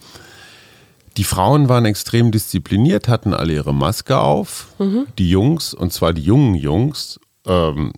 [1.17, 4.69] die Frauen waren extrem diszipliniert, hatten alle ihre Maske auf.
[5.19, 7.93] Die Jungs, und zwar die jungen Jungs, ähm,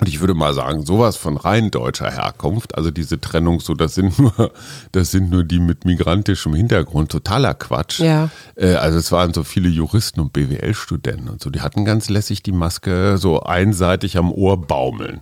[0.00, 3.94] und ich würde mal sagen, sowas von rein deutscher Herkunft, also diese Trennung, so das
[3.94, 4.52] sind nur,
[4.92, 8.00] das sind nur die mit migrantischem Hintergrund, totaler Quatsch.
[8.00, 8.30] Ja.
[8.56, 12.42] Äh, also es waren so viele Juristen und BWL-Studenten und so, die hatten ganz lässig
[12.42, 15.20] die Maske so einseitig am Ohr baumeln.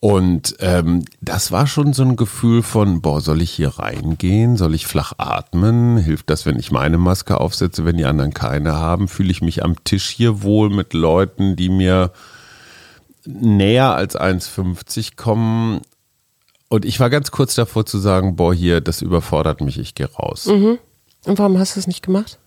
[0.00, 4.56] Und ähm, das war schon so ein Gefühl von, boah, soll ich hier reingehen?
[4.56, 5.98] Soll ich flach atmen?
[5.98, 9.08] Hilft das, wenn ich meine Maske aufsetze, wenn die anderen keine haben?
[9.08, 12.12] Fühle ich mich am Tisch hier wohl mit Leuten, die mir
[13.28, 15.80] näher als 1,50 kommen?
[16.68, 20.10] Und ich war ganz kurz davor zu sagen, boah, hier, das überfordert mich, ich gehe
[20.12, 20.46] raus.
[20.46, 20.78] Und
[21.38, 22.38] warum hast du es nicht gemacht?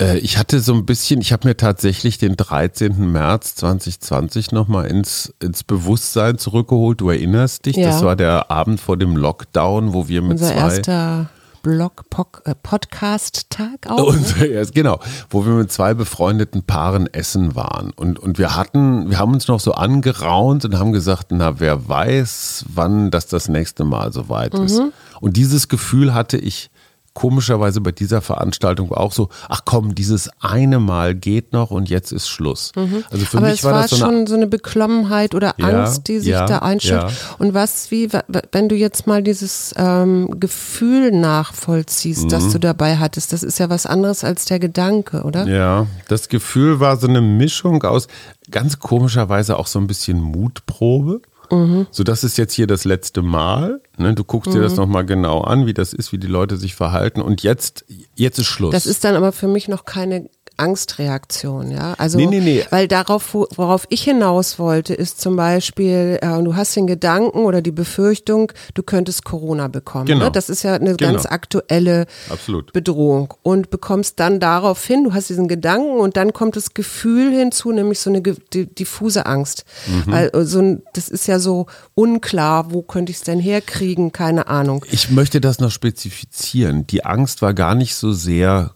[0.00, 3.10] Äh, ich hatte so ein bisschen, ich habe mir tatsächlich den 13.
[3.10, 7.00] März 2020 nochmal ins, ins Bewusstsein zurückgeholt.
[7.00, 7.88] Du erinnerst dich, Ja.
[7.90, 10.54] das war der Abend vor dem Lockdown, wo wir mit Unser zwei.
[10.56, 11.30] erster
[11.66, 12.04] Blog
[12.44, 13.96] äh, Podcast Tag auch.
[13.96, 14.04] ne?
[14.04, 15.00] Unser erst, genau,
[15.30, 17.90] wo wir mit zwei befreundeten Paaren essen waren.
[17.90, 21.88] Und, und wir hatten, wir haben uns noch so angeraunt und haben gesagt, na, wer
[21.88, 24.78] weiß, wann das das nächste Mal soweit ist.
[24.78, 24.92] Mhm.
[25.20, 26.70] Und dieses Gefühl hatte ich
[27.16, 32.12] komischerweise bei dieser Veranstaltung auch so, ach komm, dieses eine Mal geht noch und jetzt
[32.12, 32.72] ist Schluss.
[33.10, 33.42] Also für Mhm.
[33.42, 36.06] Aber mich es war war das so eine schon so eine Beklommenheit oder Ja, Angst,
[36.08, 37.00] die sich ja, da einstellt.
[37.10, 37.16] ja.
[37.38, 38.10] Und was, wie,
[38.52, 42.28] wenn du jetzt mal dieses ähm, Gefühl nachvollziehst, Mhm.
[42.28, 45.46] das du dabei hattest, das ist ja was anderes als der Gedanke, oder?
[45.46, 48.08] Ja, das Gefühl war so eine Mischung aus
[48.50, 51.22] ganz komischerweise auch so ein bisschen Mutprobe.
[51.50, 51.86] Mhm.
[51.90, 53.80] So, das ist jetzt hier das letzte Mal.
[53.96, 54.14] Ne?
[54.14, 57.20] Du guckst dir das nochmal genau an, wie das ist, wie die Leute sich verhalten.
[57.20, 58.72] Und jetzt, jetzt ist Schluss.
[58.72, 61.94] Das ist dann aber für mich noch keine Angstreaktion, ja.
[61.98, 62.64] Also, Nee, nee, nee.
[62.70, 67.40] weil darauf, wo- worauf ich hinaus wollte, ist zum Beispiel, äh, du hast den Gedanken
[67.40, 70.06] oder die Befürchtung, du könntest Corona bekommen.
[70.06, 70.26] Genau.
[70.26, 70.30] Ne?
[70.30, 71.12] Das ist ja eine Genau.
[71.12, 72.72] ganz aktuelle Absolut.
[72.72, 77.32] Bedrohung und bekommst dann darauf hin, du hast diesen Gedanken und dann kommt das Gefühl
[77.32, 79.64] hinzu, nämlich so eine diffuse Angst.
[79.86, 80.12] Mhm.
[80.12, 84.12] Weil äh, so ein, das ist ja so unklar, wo könnte ich es denn herkriegen,
[84.12, 84.84] keine Ahnung.
[84.90, 86.86] Ich möchte das noch spezifizieren.
[86.86, 88.72] Die Angst war gar nicht so sehr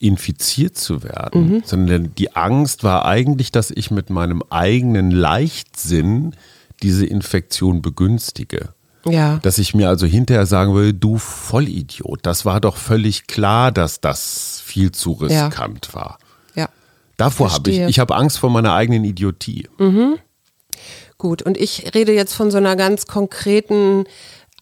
[0.00, 1.62] infiziert zu werden, Mhm.
[1.64, 6.34] sondern die Angst war eigentlich, dass ich mit meinem eigenen Leichtsinn
[6.82, 8.70] diese Infektion begünstige.
[9.06, 9.38] Ja.
[9.42, 14.00] Dass ich mir also hinterher sagen will, du Vollidiot, das war doch völlig klar, dass
[14.00, 15.46] das viel zu Ja.
[15.46, 16.18] riskant war.
[16.54, 16.68] Ja.
[17.18, 19.68] Davor habe ich, ich habe Angst vor meiner eigenen Idiotie.
[21.18, 24.04] Gut, und ich rede jetzt von so einer ganz konkreten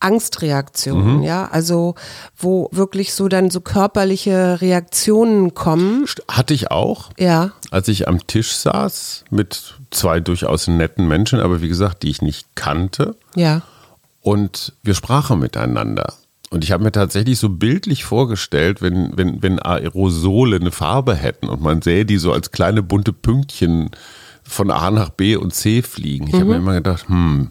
[0.01, 1.95] Angstreaktionen, ja, also
[2.37, 6.07] wo wirklich so dann so körperliche Reaktionen kommen.
[6.29, 11.61] Hatte ich auch, Ja, als ich am Tisch saß mit zwei durchaus netten Menschen, aber
[11.61, 13.15] wie gesagt, die ich nicht kannte.
[13.35, 13.63] ja.
[14.21, 16.13] Und wir sprachen miteinander.
[16.51, 21.49] Und ich habe mir tatsächlich so bildlich vorgestellt, wenn, wenn, wenn Aerosole eine Farbe hätten
[21.49, 23.91] und man sähe die so als kleine bunte Pünktchen
[24.43, 26.27] von A nach B und C fliegen.
[26.27, 27.51] Ich habe mir immer gedacht, hm,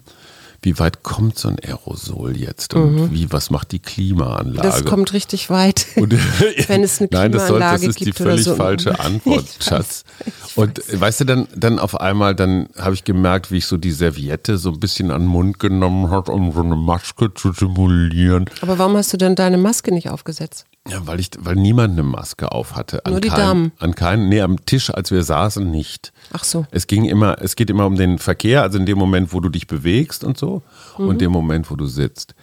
[0.62, 2.74] wie weit kommt so ein Aerosol jetzt?
[2.74, 4.66] Und wie, was macht die Klimaanlage?
[4.66, 5.86] Das kommt richtig weit.
[5.96, 6.12] Und,
[6.68, 8.56] Wenn es eine Nein, das, soll, das Klimaanlage ist die gibt völlig so.
[8.56, 10.04] falsche Antwort, Ich weiß, Schatz.
[10.48, 11.00] ich Und weiß.
[11.00, 14.58] weißt du, dann, dann auf einmal, dann habe ich gemerkt, wie ich so die Serviette
[14.58, 18.46] so ein bisschen an den Mund genommen hat, um so eine Maske zu simulieren.
[18.60, 20.66] Aber warum hast du denn deine Maske nicht aufgesetzt?
[20.90, 23.04] Ja, weil ich, weil niemand eine Maske auf hatte.
[23.04, 23.72] An Nur die keinem, Damen.
[23.78, 26.12] An keinen, nee, am Tisch, als wir saßen, nicht.
[26.32, 26.66] Ach so.
[26.70, 29.48] Es ging immer, es geht immer um den Verkehr, also in dem Moment, wo du
[29.50, 30.62] dich bewegst und so,
[30.96, 31.08] Mhm.
[31.08, 32.34] und dem Moment, wo du sitzt.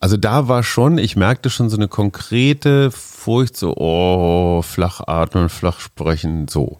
[0.00, 5.48] Also da war schon, ich merkte schon so eine konkrete Furcht, so, oh, flach atmen,
[5.48, 6.78] flach sprechen, so.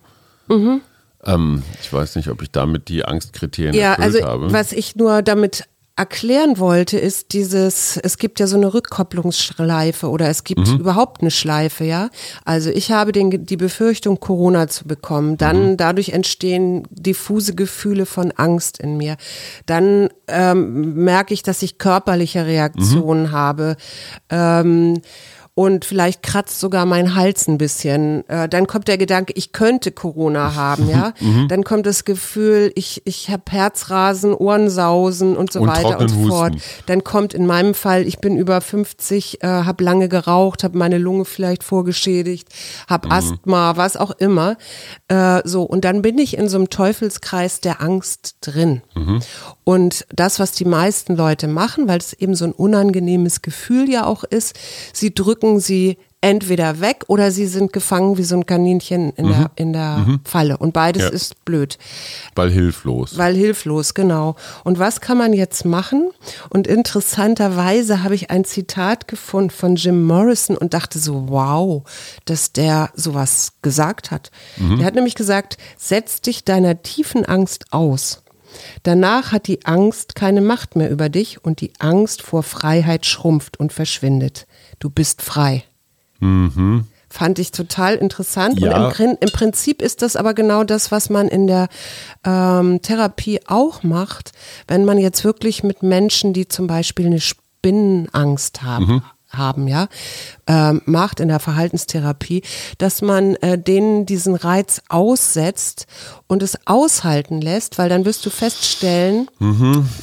[0.48, 0.80] Mhm.
[1.24, 4.52] Ähm, ich weiß nicht, ob ich damit die Angstkriterien Ja, erfüllt also habe.
[4.52, 5.64] was ich nur damit
[5.96, 10.78] erklären wollte, ist dieses, es gibt ja so eine Rückkopplungsschleife oder es gibt Mhm.
[10.80, 12.10] überhaupt eine Schleife, ja.
[12.44, 15.36] Also ich habe den, die Befürchtung, Corona zu bekommen.
[15.36, 15.76] Dann Mhm.
[15.76, 19.16] dadurch entstehen diffuse Gefühle von Angst in mir.
[19.66, 23.32] Dann ähm, merke ich, dass ich körperliche Reaktionen Mhm.
[23.32, 23.76] habe.
[24.30, 25.00] Ähm,
[25.56, 28.28] und vielleicht kratzt sogar mein Hals ein bisschen.
[28.28, 31.12] Äh, dann kommt der Gedanke, ich könnte Corona haben, ja.
[31.20, 31.48] Mhm.
[31.48, 36.26] Dann kommt das Gefühl, ich, ich habe Herzrasen, Ohrensausen und so Und weiter und so
[36.26, 36.54] fort.
[36.86, 40.98] Dann kommt in meinem Fall, ich bin über 50, äh, habe lange geraucht, habe meine
[40.98, 42.48] Lunge vielleicht vorgeschädigt,
[42.88, 44.56] habe Asthma, was auch immer.
[45.08, 48.82] Äh, so, und dann bin ich in so einem Teufelskreis der Angst drin.
[49.62, 54.04] Und das, was die meisten Leute machen, weil es eben so ein unangenehmes Gefühl ja
[54.04, 54.58] auch ist,
[54.92, 59.50] sie drücken sie entweder weg oder sie sind gefangen wie so ein Kaninchen in der,
[59.56, 60.56] in der Falle.
[60.56, 61.08] Und beides Ja.
[61.10, 61.76] ist blöd.
[62.34, 63.18] Weil hilflos.
[63.18, 64.34] Weil hilflos, genau.
[64.64, 66.10] Und was kann man jetzt machen?
[66.48, 71.82] Und interessanterweise habe ich ein Zitat gefunden von Jim Morrison und dachte so, wow,
[72.24, 74.30] dass der sowas gesagt hat.
[74.78, 78.22] Der hat nämlich gesagt, setz dich deiner tiefen Angst aus.
[78.82, 83.58] Danach hat die Angst keine Macht mehr über dich und die Angst vor Freiheit schrumpft
[83.58, 84.46] und verschwindet.
[84.78, 85.64] Du bist frei.
[87.08, 88.58] Fand ich total interessant.
[88.58, 88.88] Ja.
[88.88, 91.68] Und im, im Prinzip ist das aber genau das, was man in der
[92.24, 94.32] ähm, Therapie auch macht,
[94.66, 99.04] wenn man jetzt wirklich mit Menschen, die zum Beispiel eine Spinnenangst haben,
[99.36, 99.88] haben, ja,
[100.46, 102.42] ähm, macht in der Verhaltenstherapie,
[102.78, 105.86] dass man äh, denen diesen Reiz aussetzt
[106.26, 109.28] und es aushalten lässt, weil dann wirst du feststellen,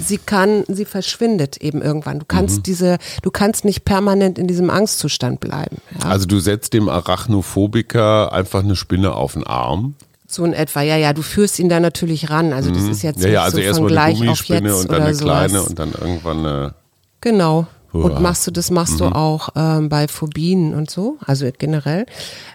[0.03, 2.19] sie kann, sie verschwindet eben irgendwann.
[2.19, 5.77] Du kannst diese, du kannst nicht permanent in diesem Angstzustand bleiben.
[5.99, 6.09] Ja?
[6.09, 9.95] Also du setzt dem Arachnophobiker einfach eine Spinne auf den Arm.
[10.27, 12.53] So in etwa, ja, ja, du führst ihn da natürlich ran.
[12.53, 13.25] Also das ist jetzt Mhm.
[13.25, 15.67] Ja, ja, also so von gleich auf jetzt und dann eine kleine sowas.
[15.67, 16.73] und dann irgendwann eine.
[17.19, 17.67] Genau.
[17.93, 19.13] Und machst du, das machst du Mhm.
[19.13, 22.05] auch ähm, bei Phobien und so, also generell.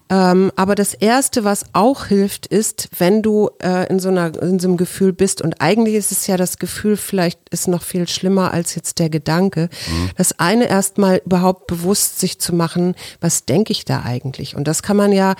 [0.08, 4.58] Ähm, aber das erste, was auch hilft, ist, wenn du äh, in so einer in
[4.58, 8.06] so einem Gefühl bist und eigentlich ist es ja das Gefühl, vielleicht ist noch viel
[8.08, 9.68] schlimmer als jetzt der Gedanke.
[9.88, 10.10] Mhm.
[10.16, 14.56] Das eine erstmal überhaupt bewusst sich zu machen, was denke ich da eigentlich?
[14.56, 15.34] Und das kann man ja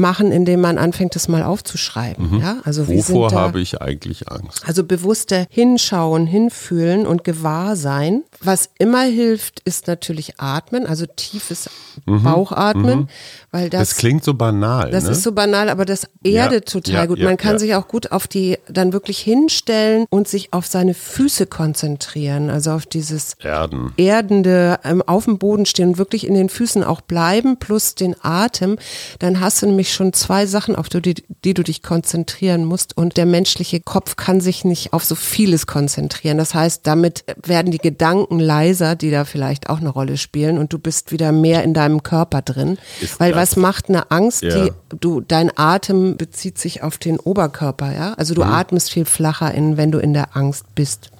[0.00, 2.40] machen, indem man anfängt, das mal aufzuschreiben.
[2.40, 3.08] Ja, also Mhm.
[3.08, 4.62] Wovor habe ich eigentlich Angst?
[4.66, 8.22] also bewusster hinschauen, hinfühlen und gewahr sein.
[8.42, 11.68] Was immer hilft, ist natürlich atmen, also tiefes
[12.06, 13.08] Bauchatmen,
[13.52, 13.90] weil das.
[13.90, 14.90] Das klingt so banal.
[14.90, 15.10] das ne?
[15.10, 17.18] ist so banal, aber das erdet Ja, total ja, gut.
[17.18, 17.58] ja, Man kann ja.
[17.58, 22.70] sich auch gut auf die, dann wirklich hinstellen und sich auf seine Füße konzentrieren, also
[22.72, 23.92] auf dieses Erden.
[23.96, 28.14] erdende ähm, auf dem Boden stehen und wirklich in den Füßen auch bleiben, plus den
[28.22, 28.76] Atem,
[29.18, 32.96] dann hast du nämlich schon zwei Sachen, auf die, die du dich konzentrieren musst.
[32.96, 36.38] Und der menschliche Kopf kann sich nicht auf so vieles konzentrieren.
[36.38, 40.72] Das heißt, damit werden die Gedanken leiser, die da vielleicht auch eine Rolle spielen und
[40.72, 42.78] du bist wieder mehr in deinem Körper drin.
[43.00, 44.42] Ist Weil das- was macht eine Angst?
[44.42, 44.64] Ja.
[44.64, 48.14] Die, du, dein Atem bezieht sich auf den Oberkörper, ja?
[48.14, 51.10] Also du atmest viel flacher in, wenn du in der Angst bist.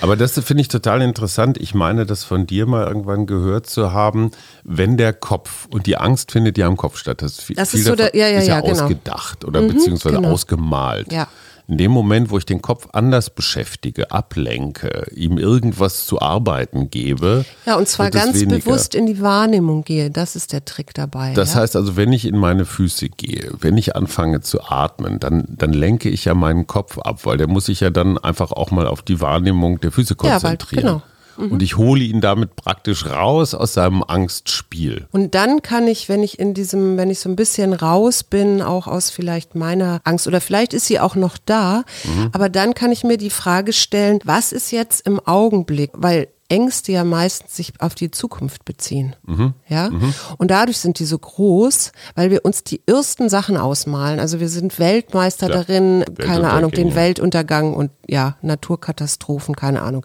[0.00, 1.58] Aber das finde ich total interessant.
[1.58, 4.30] Ich meine, das von dir mal irgendwann gehört zu haben,
[4.64, 7.20] wenn der Kopf und die Angst findet ja im Kopf statt.
[7.20, 8.82] Das, viel, Das viel ist so der- ja, ja, ist ja, ja, genau.
[8.84, 10.30] ausgedacht oder beziehungsweise genau.
[10.30, 11.12] ausgemalt.
[11.12, 11.26] Ja.
[11.70, 17.44] In dem Moment, wo ich den Kopf anders beschäftige, ablenke, ihm irgendwas zu arbeiten gebe.
[17.64, 18.58] Ja, und zwar ganz weniger.
[18.58, 20.10] bewusst in die Wahrnehmung gehe.
[20.10, 21.32] Das ist der Trick dabei.
[21.34, 21.60] Das ja?
[21.60, 25.72] heißt also, wenn ich in meine Füße gehe, wenn ich anfange zu atmen, dann, dann
[25.72, 28.88] lenke ich ja meinen Kopf ab, weil der muss sich ja dann einfach auch mal
[28.88, 31.02] auf die Wahrnehmung der Füße Ja, weil- konzentrieren.
[31.40, 31.54] Genau.
[31.54, 35.06] Und ich hole ihn damit praktisch raus aus seinem Angstspiel.
[35.10, 38.62] Und dann kann ich, wenn ich in diesem, wenn ich so ein bisschen raus bin,
[38.62, 42.30] auch aus vielleicht meiner Angst oder vielleicht ist sie auch noch da, mhm.
[42.32, 45.90] aber dann kann ich mir die Frage stellen, was ist jetzt im Augenblick?
[45.94, 49.14] Weil Ängste ja meistens sich auf die Zukunft beziehen.
[49.24, 49.54] Mhm.
[49.68, 49.88] Ja?
[49.88, 50.12] Mhm.
[50.36, 54.18] Und dadurch sind die so groß, weil wir uns die ersten Sachen ausmalen.
[54.18, 55.54] Also wir sind Weltmeister ja.
[55.54, 60.04] darin, keine Ahnung, den Weltuntergang und ja, Naturkatastrophen, keine Ahnung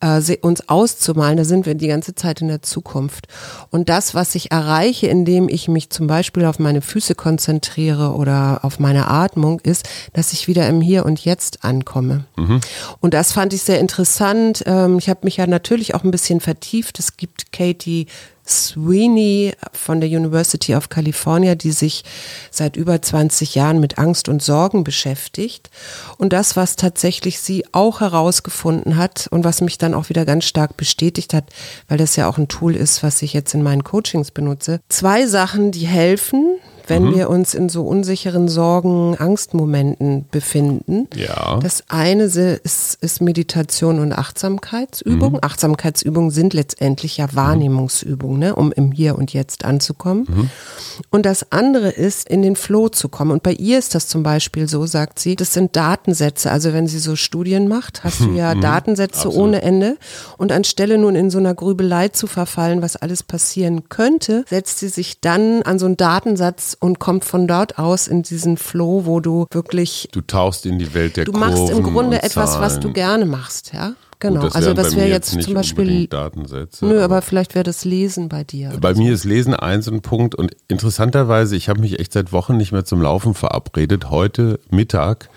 [0.00, 3.28] äh, uns auszumalen, da sind wir die ganze Zeit in der Zukunft.
[3.70, 8.60] Und das, was ich erreiche, indem ich mich zum Beispiel auf meine Füße konzentriere oder
[8.62, 12.24] auf meine Atmung, ist, dass ich wieder im Hier und Jetzt ankomme.
[12.36, 12.60] Mhm.
[13.00, 14.62] Und das fand ich sehr interessant.
[14.66, 16.98] Ähm, ich habe mich ja natürlich auch ein bisschen vertieft.
[16.98, 18.06] Es gibt Katie
[18.50, 22.04] Sweeney von der University of California, die sich
[22.50, 25.70] seit über 20 Jahren mit Angst und Sorgen beschäftigt.
[26.18, 30.44] Und das, was tatsächlich sie auch herausgefunden hat und was mich dann auch wieder ganz
[30.44, 31.44] stark bestätigt hat,
[31.88, 34.80] weil das ja auch ein Tool ist, was ich jetzt in meinen Coachings benutze.
[34.88, 36.58] Zwei Sachen, die helfen,
[36.90, 37.14] wenn mhm.
[37.14, 41.08] wir uns in so unsicheren Sorgen, Angstmomenten befinden.
[41.14, 41.58] Ja.
[41.62, 45.34] Das eine ist, ist Meditation und Achtsamkeitsübung.
[45.34, 45.38] Mhm.
[45.40, 50.26] Achtsamkeitsübungen sind letztendlich ja Wahrnehmungsübungen, ne, um im Hier und Jetzt anzukommen.
[50.28, 50.50] Mhm.
[51.10, 53.30] Und das andere ist, in den Flow zu kommen.
[53.30, 56.50] Und bei ihr ist das zum Beispiel so, sagt sie, das sind Datensätze.
[56.50, 58.60] Also wenn sie so Studien macht, hast du ja mhm.
[58.60, 59.38] Datensätze Absolut.
[59.38, 59.96] ohne Ende.
[60.36, 64.88] Und anstelle nun in so einer Grübelei zu verfallen, was alles passieren könnte, setzt sie
[64.88, 69.20] sich dann an so einen Datensatz und kommt von dort aus in diesen Flow, wo
[69.20, 70.08] du wirklich.
[70.12, 73.26] Du tauchst in die Welt der Du machst Kurven im Grunde etwas, was du gerne
[73.26, 73.92] machst, ja?
[74.18, 76.84] Genau, Gut, das also das wäre jetzt, jetzt zum Beispiel Datensätze.
[76.84, 78.70] Nö, aber, aber vielleicht wäre das Lesen bei dir.
[78.78, 82.58] Bei mir ist Lesen eins ein Punkt und interessanterweise, ich habe mich echt seit Wochen
[82.58, 84.10] nicht mehr zum Laufen verabredet.
[84.10, 85.30] Heute Mittag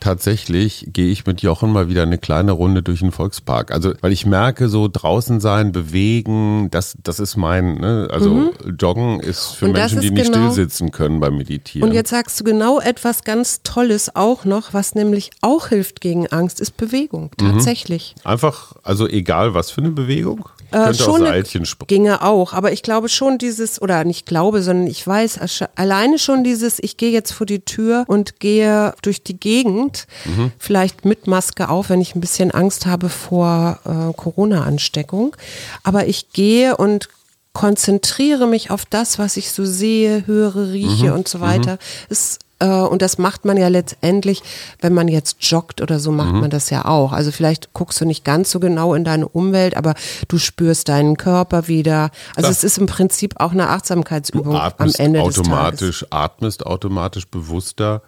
[0.00, 3.70] tatsächlich gehe ich mit Jochen mal wieder eine kleine Runde durch den Volkspark.
[3.70, 8.08] Also, weil ich merke, so draußen sein, bewegen, das, das ist mein, ne?
[8.10, 8.50] also mhm.
[8.78, 11.88] Joggen ist für und Menschen, die nicht genau, still sitzen können beim Meditieren.
[11.88, 16.26] Und jetzt sagst du genau etwas ganz Tolles auch noch, was nämlich auch hilft gegen
[16.28, 17.52] Angst, ist Bewegung, mhm.
[17.52, 18.14] tatsächlich.
[18.24, 18.30] Mhm.
[18.30, 20.48] Einfach, also egal was für eine Bewegung.
[20.72, 25.06] Äh, schon auch ginge auch, aber ich glaube schon dieses, oder nicht glaube, sondern ich
[25.06, 25.40] weiß,
[25.74, 30.52] alleine schon dieses, ich gehe jetzt vor die Tür und gehe durch die Gegend, mhm.
[30.58, 35.36] vielleicht mit Maske auf, wenn ich ein bisschen Angst habe vor äh, Corona-Ansteckung.
[35.82, 37.08] Aber ich gehe und
[37.52, 41.14] konzentriere mich auf das, was ich so sehe, höre, rieche mhm.
[41.14, 41.72] und so weiter.
[41.72, 41.78] Mhm.
[42.08, 44.42] Es äh, und das macht man ja letztendlich,
[44.80, 46.40] wenn man jetzt joggt oder so, macht mhm.
[46.40, 47.12] man das ja auch.
[47.12, 49.94] Also vielleicht guckst du nicht ganz so genau in deine Umwelt, aber
[50.28, 52.10] du spürst deinen Körper wieder.
[52.36, 52.50] Also Klar.
[52.50, 56.12] es ist im Prinzip auch eine Achtsamkeitsübung am Ende automatisch, des Tages.
[56.12, 58.02] atmest automatisch bewusster.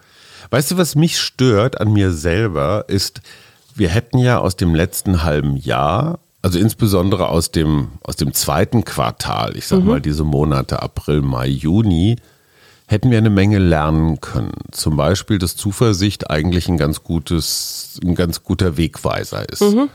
[0.49, 3.21] Weißt du, was mich stört an mir selber, ist,
[3.73, 8.83] wir hätten ja aus dem letzten halben Jahr also insbesondere aus dem, aus dem zweiten
[8.83, 9.87] Quartal, ich sag mhm.
[9.87, 12.17] mal diese Monate April, Mai, Juni,
[12.87, 14.53] hätten wir eine Menge lernen können.
[14.71, 19.61] Zum Beispiel, dass Zuversicht eigentlich ein ganz gutes, ein ganz guter Wegweiser ist.
[19.61, 19.89] Mhm.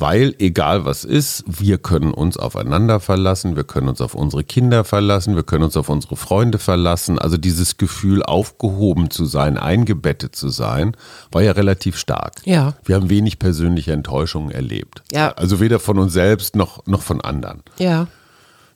[0.00, 4.82] Weil egal was ist, wir können uns aufeinander verlassen, wir können uns auf unsere Kinder
[4.82, 7.18] verlassen, wir können uns auf unsere Freunde verlassen.
[7.18, 10.96] Also dieses Gefühl, aufgehoben zu sein, eingebettet zu sein,
[11.30, 12.36] war ja relativ stark.
[12.46, 12.72] Ja.
[12.82, 15.02] Wir haben wenig persönliche Enttäuschungen erlebt.
[15.12, 15.32] Ja.
[15.32, 17.62] Also weder von uns selbst noch, noch von anderen.
[17.78, 18.06] Ja.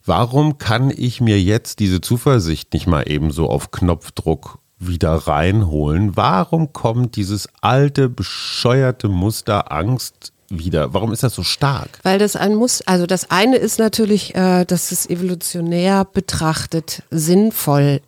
[0.06, 6.14] Warum kann ich mir jetzt diese Zuversicht nicht mal eben so auf Knopfdruck wieder reinholen?
[6.14, 10.92] Warum kommt dieses alte, bescheuerte Muster Angst wieder?
[10.92, 12.00] Warum ist das so stark?
[12.02, 18.02] Weil das ein Muss, also das eine ist natürlich, äh, dass es evolutionär betrachtet sinnvoll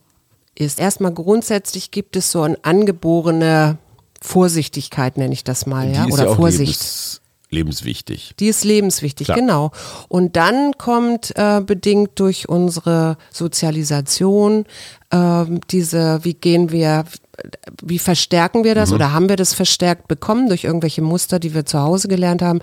[0.55, 0.79] ist.
[0.79, 3.79] Erstmal grundsätzlich gibt es so eine angeborene
[4.21, 8.35] Vorsichtigkeit, nenne ich das mal, ja, oder ja Vorsicht lebenswichtig.
[8.39, 9.39] Die ist lebenswichtig, Klar.
[9.39, 9.71] genau.
[10.09, 14.65] Und dann kommt äh, bedingt durch unsere Sozialisation
[15.11, 17.05] äh, diese, wie gehen wir,
[17.83, 18.97] wie verstärken wir das mhm.
[18.97, 22.61] oder haben wir das verstärkt bekommen durch irgendwelche Muster, die wir zu Hause gelernt haben?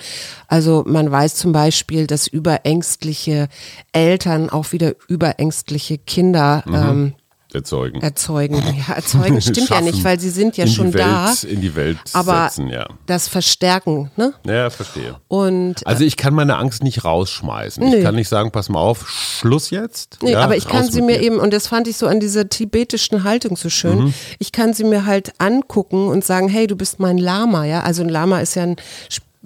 [0.47, 3.47] Also man weiß zum Beispiel, dass überängstliche
[3.93, 6.75] Eltern auch wieder überängstliche Kinder mhm.
[6.75, 7.13] ähm,
[7.55, 8.01] erzeugen.
[8.01, 8.55] Erzeugen.
[8.87, 11.33] Ja, erzeugen stimmt ja nicht, weil sie sind ja schon Welt, da.
[11.47, 12.87] In die Welt aber setzen, ja.
[13.05, 14.33] Das Verstärken, ne?
[14.45, 15.15] Ja, verstehe.
[15.27, 17.89] Und, also ich kann meine Angst nicht rausschmeißen.
[17.89, 17.97] Nö.
[17.97, 20.19] Ich kann nicht sagen, pass mal auf, Schluss jetzt.
[20.21, 22.49] Nee, ja, aber ich kann sie mir eben, und das fand ich so an dieser
[22.49, 24.13] tibetischen Haltung so schön, mhm.
[24.39, 27.81] ich kann sie mir halt angucken und sagen, hey, du bist mein Lama, ja.
[27.81, 28.75] Also ein Lama ist ja ein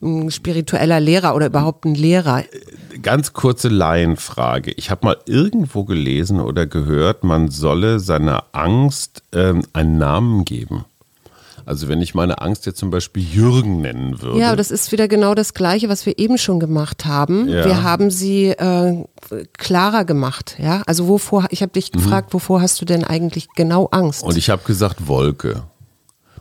[0.02, 2.44] ein spiritueller Lehrer oder überhaupt ein Lehrer?
[3.02, 4.72] Ganz kurze Laienfrage.
[4.72, 10.86] Ich habe mal irgendwo gelesen oder gehört, man solle seiner Angst ähm, einen Namen geben.
[11.68, 14.40] Also wenn ich meine Angst jetzt zum Beispiel Jürgen nennen würde.
[14.40, 17.50] Ja, das ist wieder genau das Gleiche, was wir eben schon gemacht haben.
[17.50, 17.66] Ja.
[17.66, 19.04] Wir haben sie äh,
[19.58, 20.56] klarer gemacht.
[20.60, 21.48] Ja, also wovor?
[21.50, 24.24] Ich habe dich gefragt, wovor hast du denn eigentlich genau Angst?
[24.24, 25.64] Und ich habe gesagt Wolke.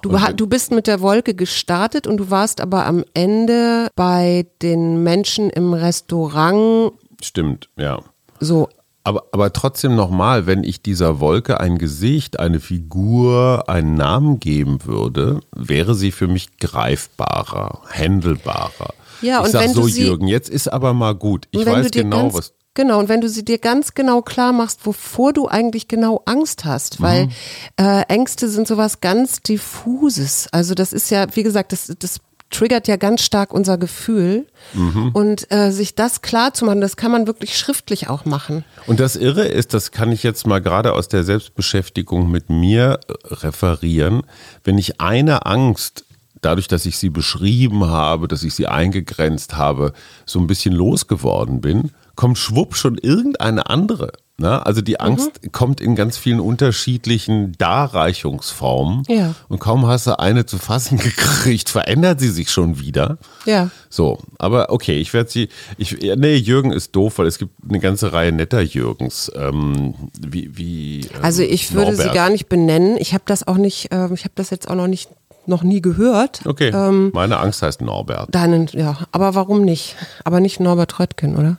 [0.08, 5.02] Du, du bist mit der Wolke gestartet und du warst aber am Ende bei den
[5.02, 6.92] Menschen im Restaurant
[7.22, 8.00] Stimmt, ja.
[8.40, 8.68] so.
[9.04, 14.84] Aber, aber trotzdem nochmal, wenn ich dieser Wolke ein Gesicht, eine Figur, einen Namen geben
[14.84, 18.94] würde, wäre sie für mich greifbarer, handelbarer.
[19.22, 21.46] Ja, ich und sag wenn so, du sie- Jürgen, jetzt ist aber mal gut.
[21.52, 22.52] Ich weiß genau, was.
[22.76, 26.64] Genau, und wenn du sie dir ganz genau klar machst, wovor du eigentlich genau Angst
[26.64, 27.32] hast, weil Mhm.
[27.78, 30.48] äh, Ängste sind sowas ganz diffuses.
[30.52, 32.20] Also das ist ja, wie gesagt, das, das
[32.50, 34.46] triggert ja ganz stark unser Gefühl.
[34.74, 35.10] Mhm.
[35.12, 38.64] Und äh, sich das klar zu machen, das kann man wirklich schriftlich auch machen.
[38.86, 43.00] Und das Irre ist, das kann ich jetzt mal gerade aus der Selbstbeschäftigung mit mir
[43.08, 44.22] äh, referieren,
[44.64, 46.04] wenn ich eine Angst,
[46.42, 49.92] dadurch, dass ich sie beschrieben habe, dass ich sie eingegrenzt habe,
[50.26, 54.12] so ein bisschen losgeworden bin, kommt schwupp schon irgendeine andere.
[54.38, 54.64] Ne?
[54.66, 55.52] Also die Angst Mhm.
[55.52, 59.02] kommt in ganz vielen unterschiedlichen Darreichungsformen.
[59.08, 59.34] Ja.
[59.48, 63.18] Und kaum hast du eine zu fassen gekriegt, verändert sie sich schon wieder.
[63.46, 63.70] Ja.
[63.88, 65.48] So, aber okay, ich werde sie.
[65.78, 69.30] Ich, nee, Jürgen ist doof, weil es gibt eine ganze Reihe netter Jürgens.
[69.34, 72.14] Ähm, wie, wie, ähm, Also ich würde sie Norbert.
[72.14, 72.96] gar nicht benennen.
[72.98, 75.08] Ich habe das auch nicht, äh, ich habe das jetzt auch noch nicht,
[75.46, 76.40] noch nie gehört.
[76.44, 78.34] Okay, Ähm, meine Angst heißt Norbert.
[78.34, 79.96] Deinen, ja, aber warum nicht?
[80.24, 81.58] Aber nicht Norbert Röttgen, oder?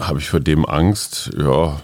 [0.00, 1.30] Habe ich vor dem Angst?
[1.36, 1.80] Ja.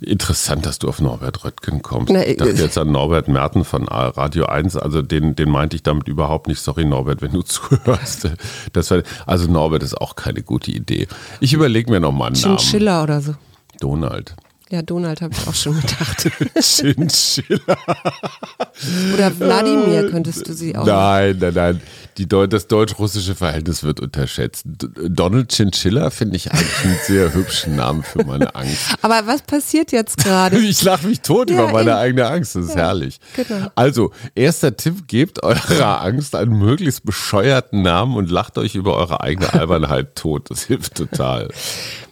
[0.00, 2.12] Interessant, dass du auf Norbert Röttgen kommst.
[2.12, 5.76] Na, ich dachte äh, jetzt an Norbert Merten von Radio 1, also den, den meinte
[5.76, 6.60] ich damit überhaupt nicht.
[6.60, 8.28] Sorry, Norbert, wenn du zuhörst.
[8.72, 11.06] Das war, also Norbert ist auch keine gute Idee.
[11.40, 12.58] Ich überlege mir nochmal einen Namen.
[12.58, 13.34] Chinchilla oder so.
[13.80, 14.34] Donald.
[14.70, 16.30] Ja, Donald habe ich auch schon gedacht.
[16.60, 17.76] Chinchilla.
[19.12, 20.86] Oder Wladimir könntest du sie auch.
[20.86, 21.80] Nein, nein, nein.
[22.16, 24.64] Die Deu das deutsch-russische Verhältnis wird unterschätzt.
[24.66, 28.94] Donald Chinchilla finde ich eigentlich einen sehr hübschen Namen für meine Angst.
[29.02, 30.56] Aber was passiert jetzt gerade?
[30.74, 31.98] Ich lache mich tot Ja, über meine eben.
[31.98, 32.56] eigene Angst.
[32.56, 33.18] Das ist herrlich.
[33.36, 33.70] genau.
[33.74, 39.20] Also, erster Tipp, gebt eurer Angst einen möglichst bescheuerten Namen und lacht euch über eure
[39.20, 40.50] eigene Albernheit tot.
[40.50, 41.48] Das hilft total.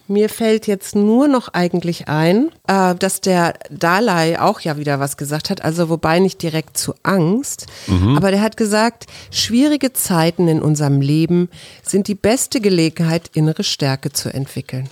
[0.07, 5.15] Mir fällt jetzt nur noch eigentlich ein, äh, dass der Dalai auch ja wieder was
[5.15, 8.17] gesagt hat, also wobei nicht direkt zu Angst, Mhm.
[8.17, 11.49] aber der hat gesagt, schwierige Zeiten in unserem Leben
[11.83, 14.89] sind die beste Gelegenheit, innere Stärke zu entwickeln.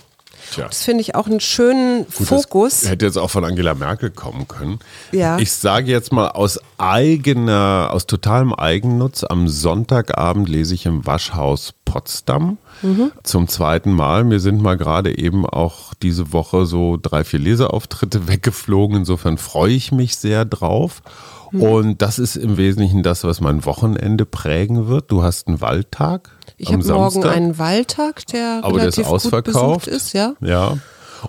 [0.52, 0.66] Tja.
[0.66, 2.88] Das finde ich auch einen schönen Gut, Fokus.
[2.88, 4.78] Hätte jetzt auch von Angela Merkel kommen können.
[5.10, 5.38] Ja.
[5.38, 11.74] Ich sage jetzt mal aus eigener, aus totalem Eigennutz, am Sonntagabend lese ich im Waschhaus
[11.84, 13.12] Potsdam Mhm.
[13.22, 14.24] zum zweiten Mal.
[14.24, 18.98] Mir sind mal gerade eben auch diese Woche so drei, vier Leseauftritte weggeflogen.
[18.98, 21.02] Insofern freue ich mich sehr drauf.
[21.50, 21.62] Mhm.
[21.62, 25.10] Und das ist im Wesentlichen das, was mein Wochenende prägen wird.
[25.10, 26.30] Du hast einen Waldtag.
[26.62, 29.86] Ich habe morgen einen Waldtag, der Aber der ist relativ gut ausverkauft.
[29.86, 30.34] besucht ist, ja.
[30.40, 30.78] Ja.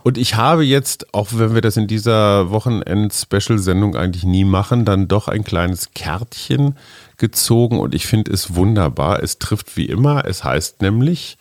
[0.04, 5.08] Und ich habe jetzt, auch wenn wir das in dieser Wochenend-Special-Sendung eigentlich nie machen, dann
[5.08, 6.78] doch ein kleines Kärtchen
[7.18, 9.24] gezogen und ich finde es wunderbar.
[9.24, 10.26] Es trifft wie immer.
[10.26, 11.38] Es heißt nämlich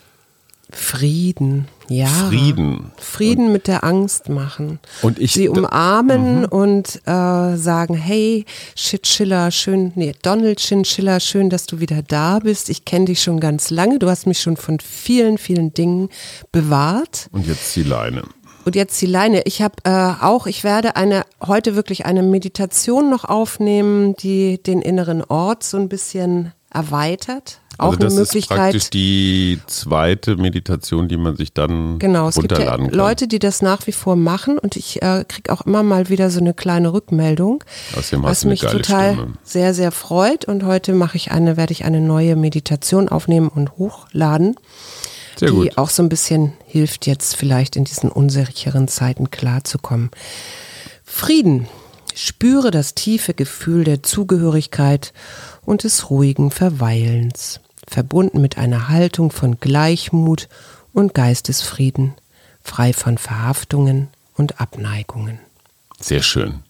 [0.70, 2.06] Frieden, ja.
[2.06, 2.92] Frieden.
[2.98, 4.78] Frieden mit der Angst machen.
[5.02, 8.44] Und ich- Sie umarmen und äh, sagen, hey,
[8.76, 12.68] Shitchilla, schön, nee, Donald Chinchilla, schön, dass du wieder da bist.
[12.70, 13.98] Ich kenne dich schon ganz lange.
[13.98, 16.08] Du hast mich schon von vielen, vielen Dingen
[16.50, 17.28] bewahrt.
[17.32, 18.22] und jetzt die Leine.
[18.64, 19.42] Und jetzt die Leine.
[19.44, 19.90] Ich habe äh,
[20.24, 25.78] auch, ich werde eine heute wirklich eine Meditation noch aufnehmen, die den inneren Ort so
[25.78, 27.58] ein bisschen erweitert.
[27.78, 28.94] Auch Also das eine ist praktisch Möglichkeit.
[28.94, 32.96] die zweite Meditation, die man sich dann Genau, es gibt ja runterladen kann.
[32.98, 36.30] Leute, die das nach wie vor machen und ich äh, kriege auch immer mal wieder
[36.30, 37.64] so eine kleine Rückmeldung,
[37.96, 39.32] Außerdem was mich total Stimme.
[39.42, 40.44] sehr, sehr freut.
[40.44, 44.56] Und heute mache ich eine, werde ich eine neue Meditation aufnehmen und hochladen,
[45.38, 45.78] Sehr die gut.
[45.78, 50.10] auch so ein bisschen hilft, jetzt vielleicht in diesen unsicheren Zeiten klarzukommen.
[51.04, 51.66] Frieden.
[52.14, 55.12] Spüre das tiefe Gefühl der Zugehörigkeit
[55.64, 60.48] und des ruhigen Verweilens, verbunden mit einer Haltung von Gleichmut
[60.92, 62.14] und Geistesfrieden,
[62.62, 65.38] frei von Verhaftungen und Abneigungen.
[66.00, 66.60] Sehr schön.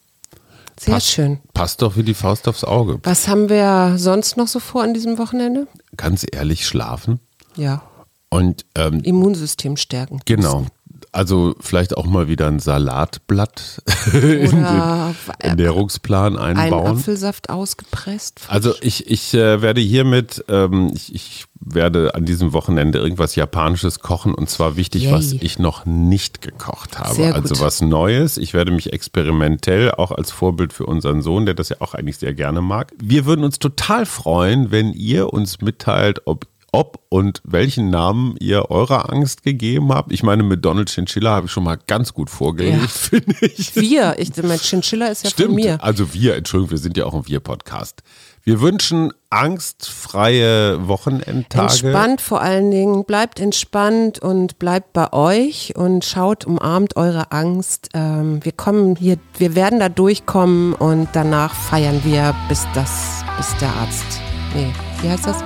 [0.81, 1.39] Sehr Passt- schön.
[1.55, 2.99] Passt doch wie die Faust aufs Auge.
[3.03, 5.67] Was haben wir sonst noch so vor an diesem Wochenende?
[5.97, 7.21] Ganz ehrlich, schlafen.
[7.57, 7.83] Ja,
[8.31, 10.21] Und ähm, Immunsystem stärken.
[10.25, 10.67] Genau.
[11.13, 13.83] Also vielleicht auch mal wieder ein Salatblatt
[14.15, 16.97] in den Ernährungsplan einbauen.
[16.97, 18.47] Apfelsaft ausgepresst.
[18.49, 24.01] Also ich, ich äh, werde hiermit, ähm, ich, ich werde an diesem Wochenende irgendwas Japanisches
[24.01, 25.13] kochen und zwar wichtig, Yay.
[25.13, 27.35] was ich noch nicht gekocht habe.
[27.35, 28.39] Also was Neues.
[28.39, 32.17] Ich werde mich experimentell auch als Vorbild für unseren Sohn, der das ja auch eigentlich
[32.17, 32.91] sehr gerne mag.
[32.99, 38.71] Wir würden uns total freuen, wenn ihr uns mitteilt, ob ob und welchen Namen ihr
[38.71, 40.11] eurer Angst gegeben habt.
[40.11, 42.89] Ich meine, mit Donald Chinchilla habe ich schon mal ganz gut vorgelegt, Ja.
[42.89, 43.77] finde ich.
[43.77, 45.49] Wir, ich, mein Chinchilla ist ja Stimmt.
[45.51, 45.85] von mir.
[45.85, 48.03] Also wir, Entschuldigung, wir sind ja auch ein Wir-Podcast.
[48.45, 51.87] Wir wünschen angstfreie Wochenendtage.
[51.87, 57.91] Entspannt vor allen Dingen, bleibt entspannt und bleibt bei euch und schaut, umarmt eure Angst.
[57.95, 63.57] Ähm, wir kommen hier, wir werden da durchkommen und danach feiern wir, bis das, bis
[63.59, 64.21] der Arzt.
[64.55, 65.37] Nee, wie heißt das?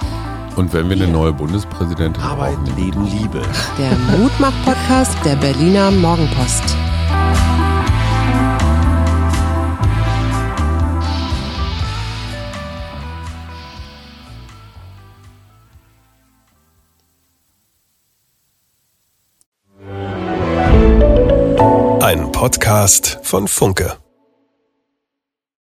[0.56, 3.42] Und wenn wir eine neue Bundespräsidentin Arbeit, Leben, Liebe.
[3.78, 6.74] Der Mutmach-Podcast der Berliner Morgenpost.
[22.00, 24.05] Ein Podcast von Funke.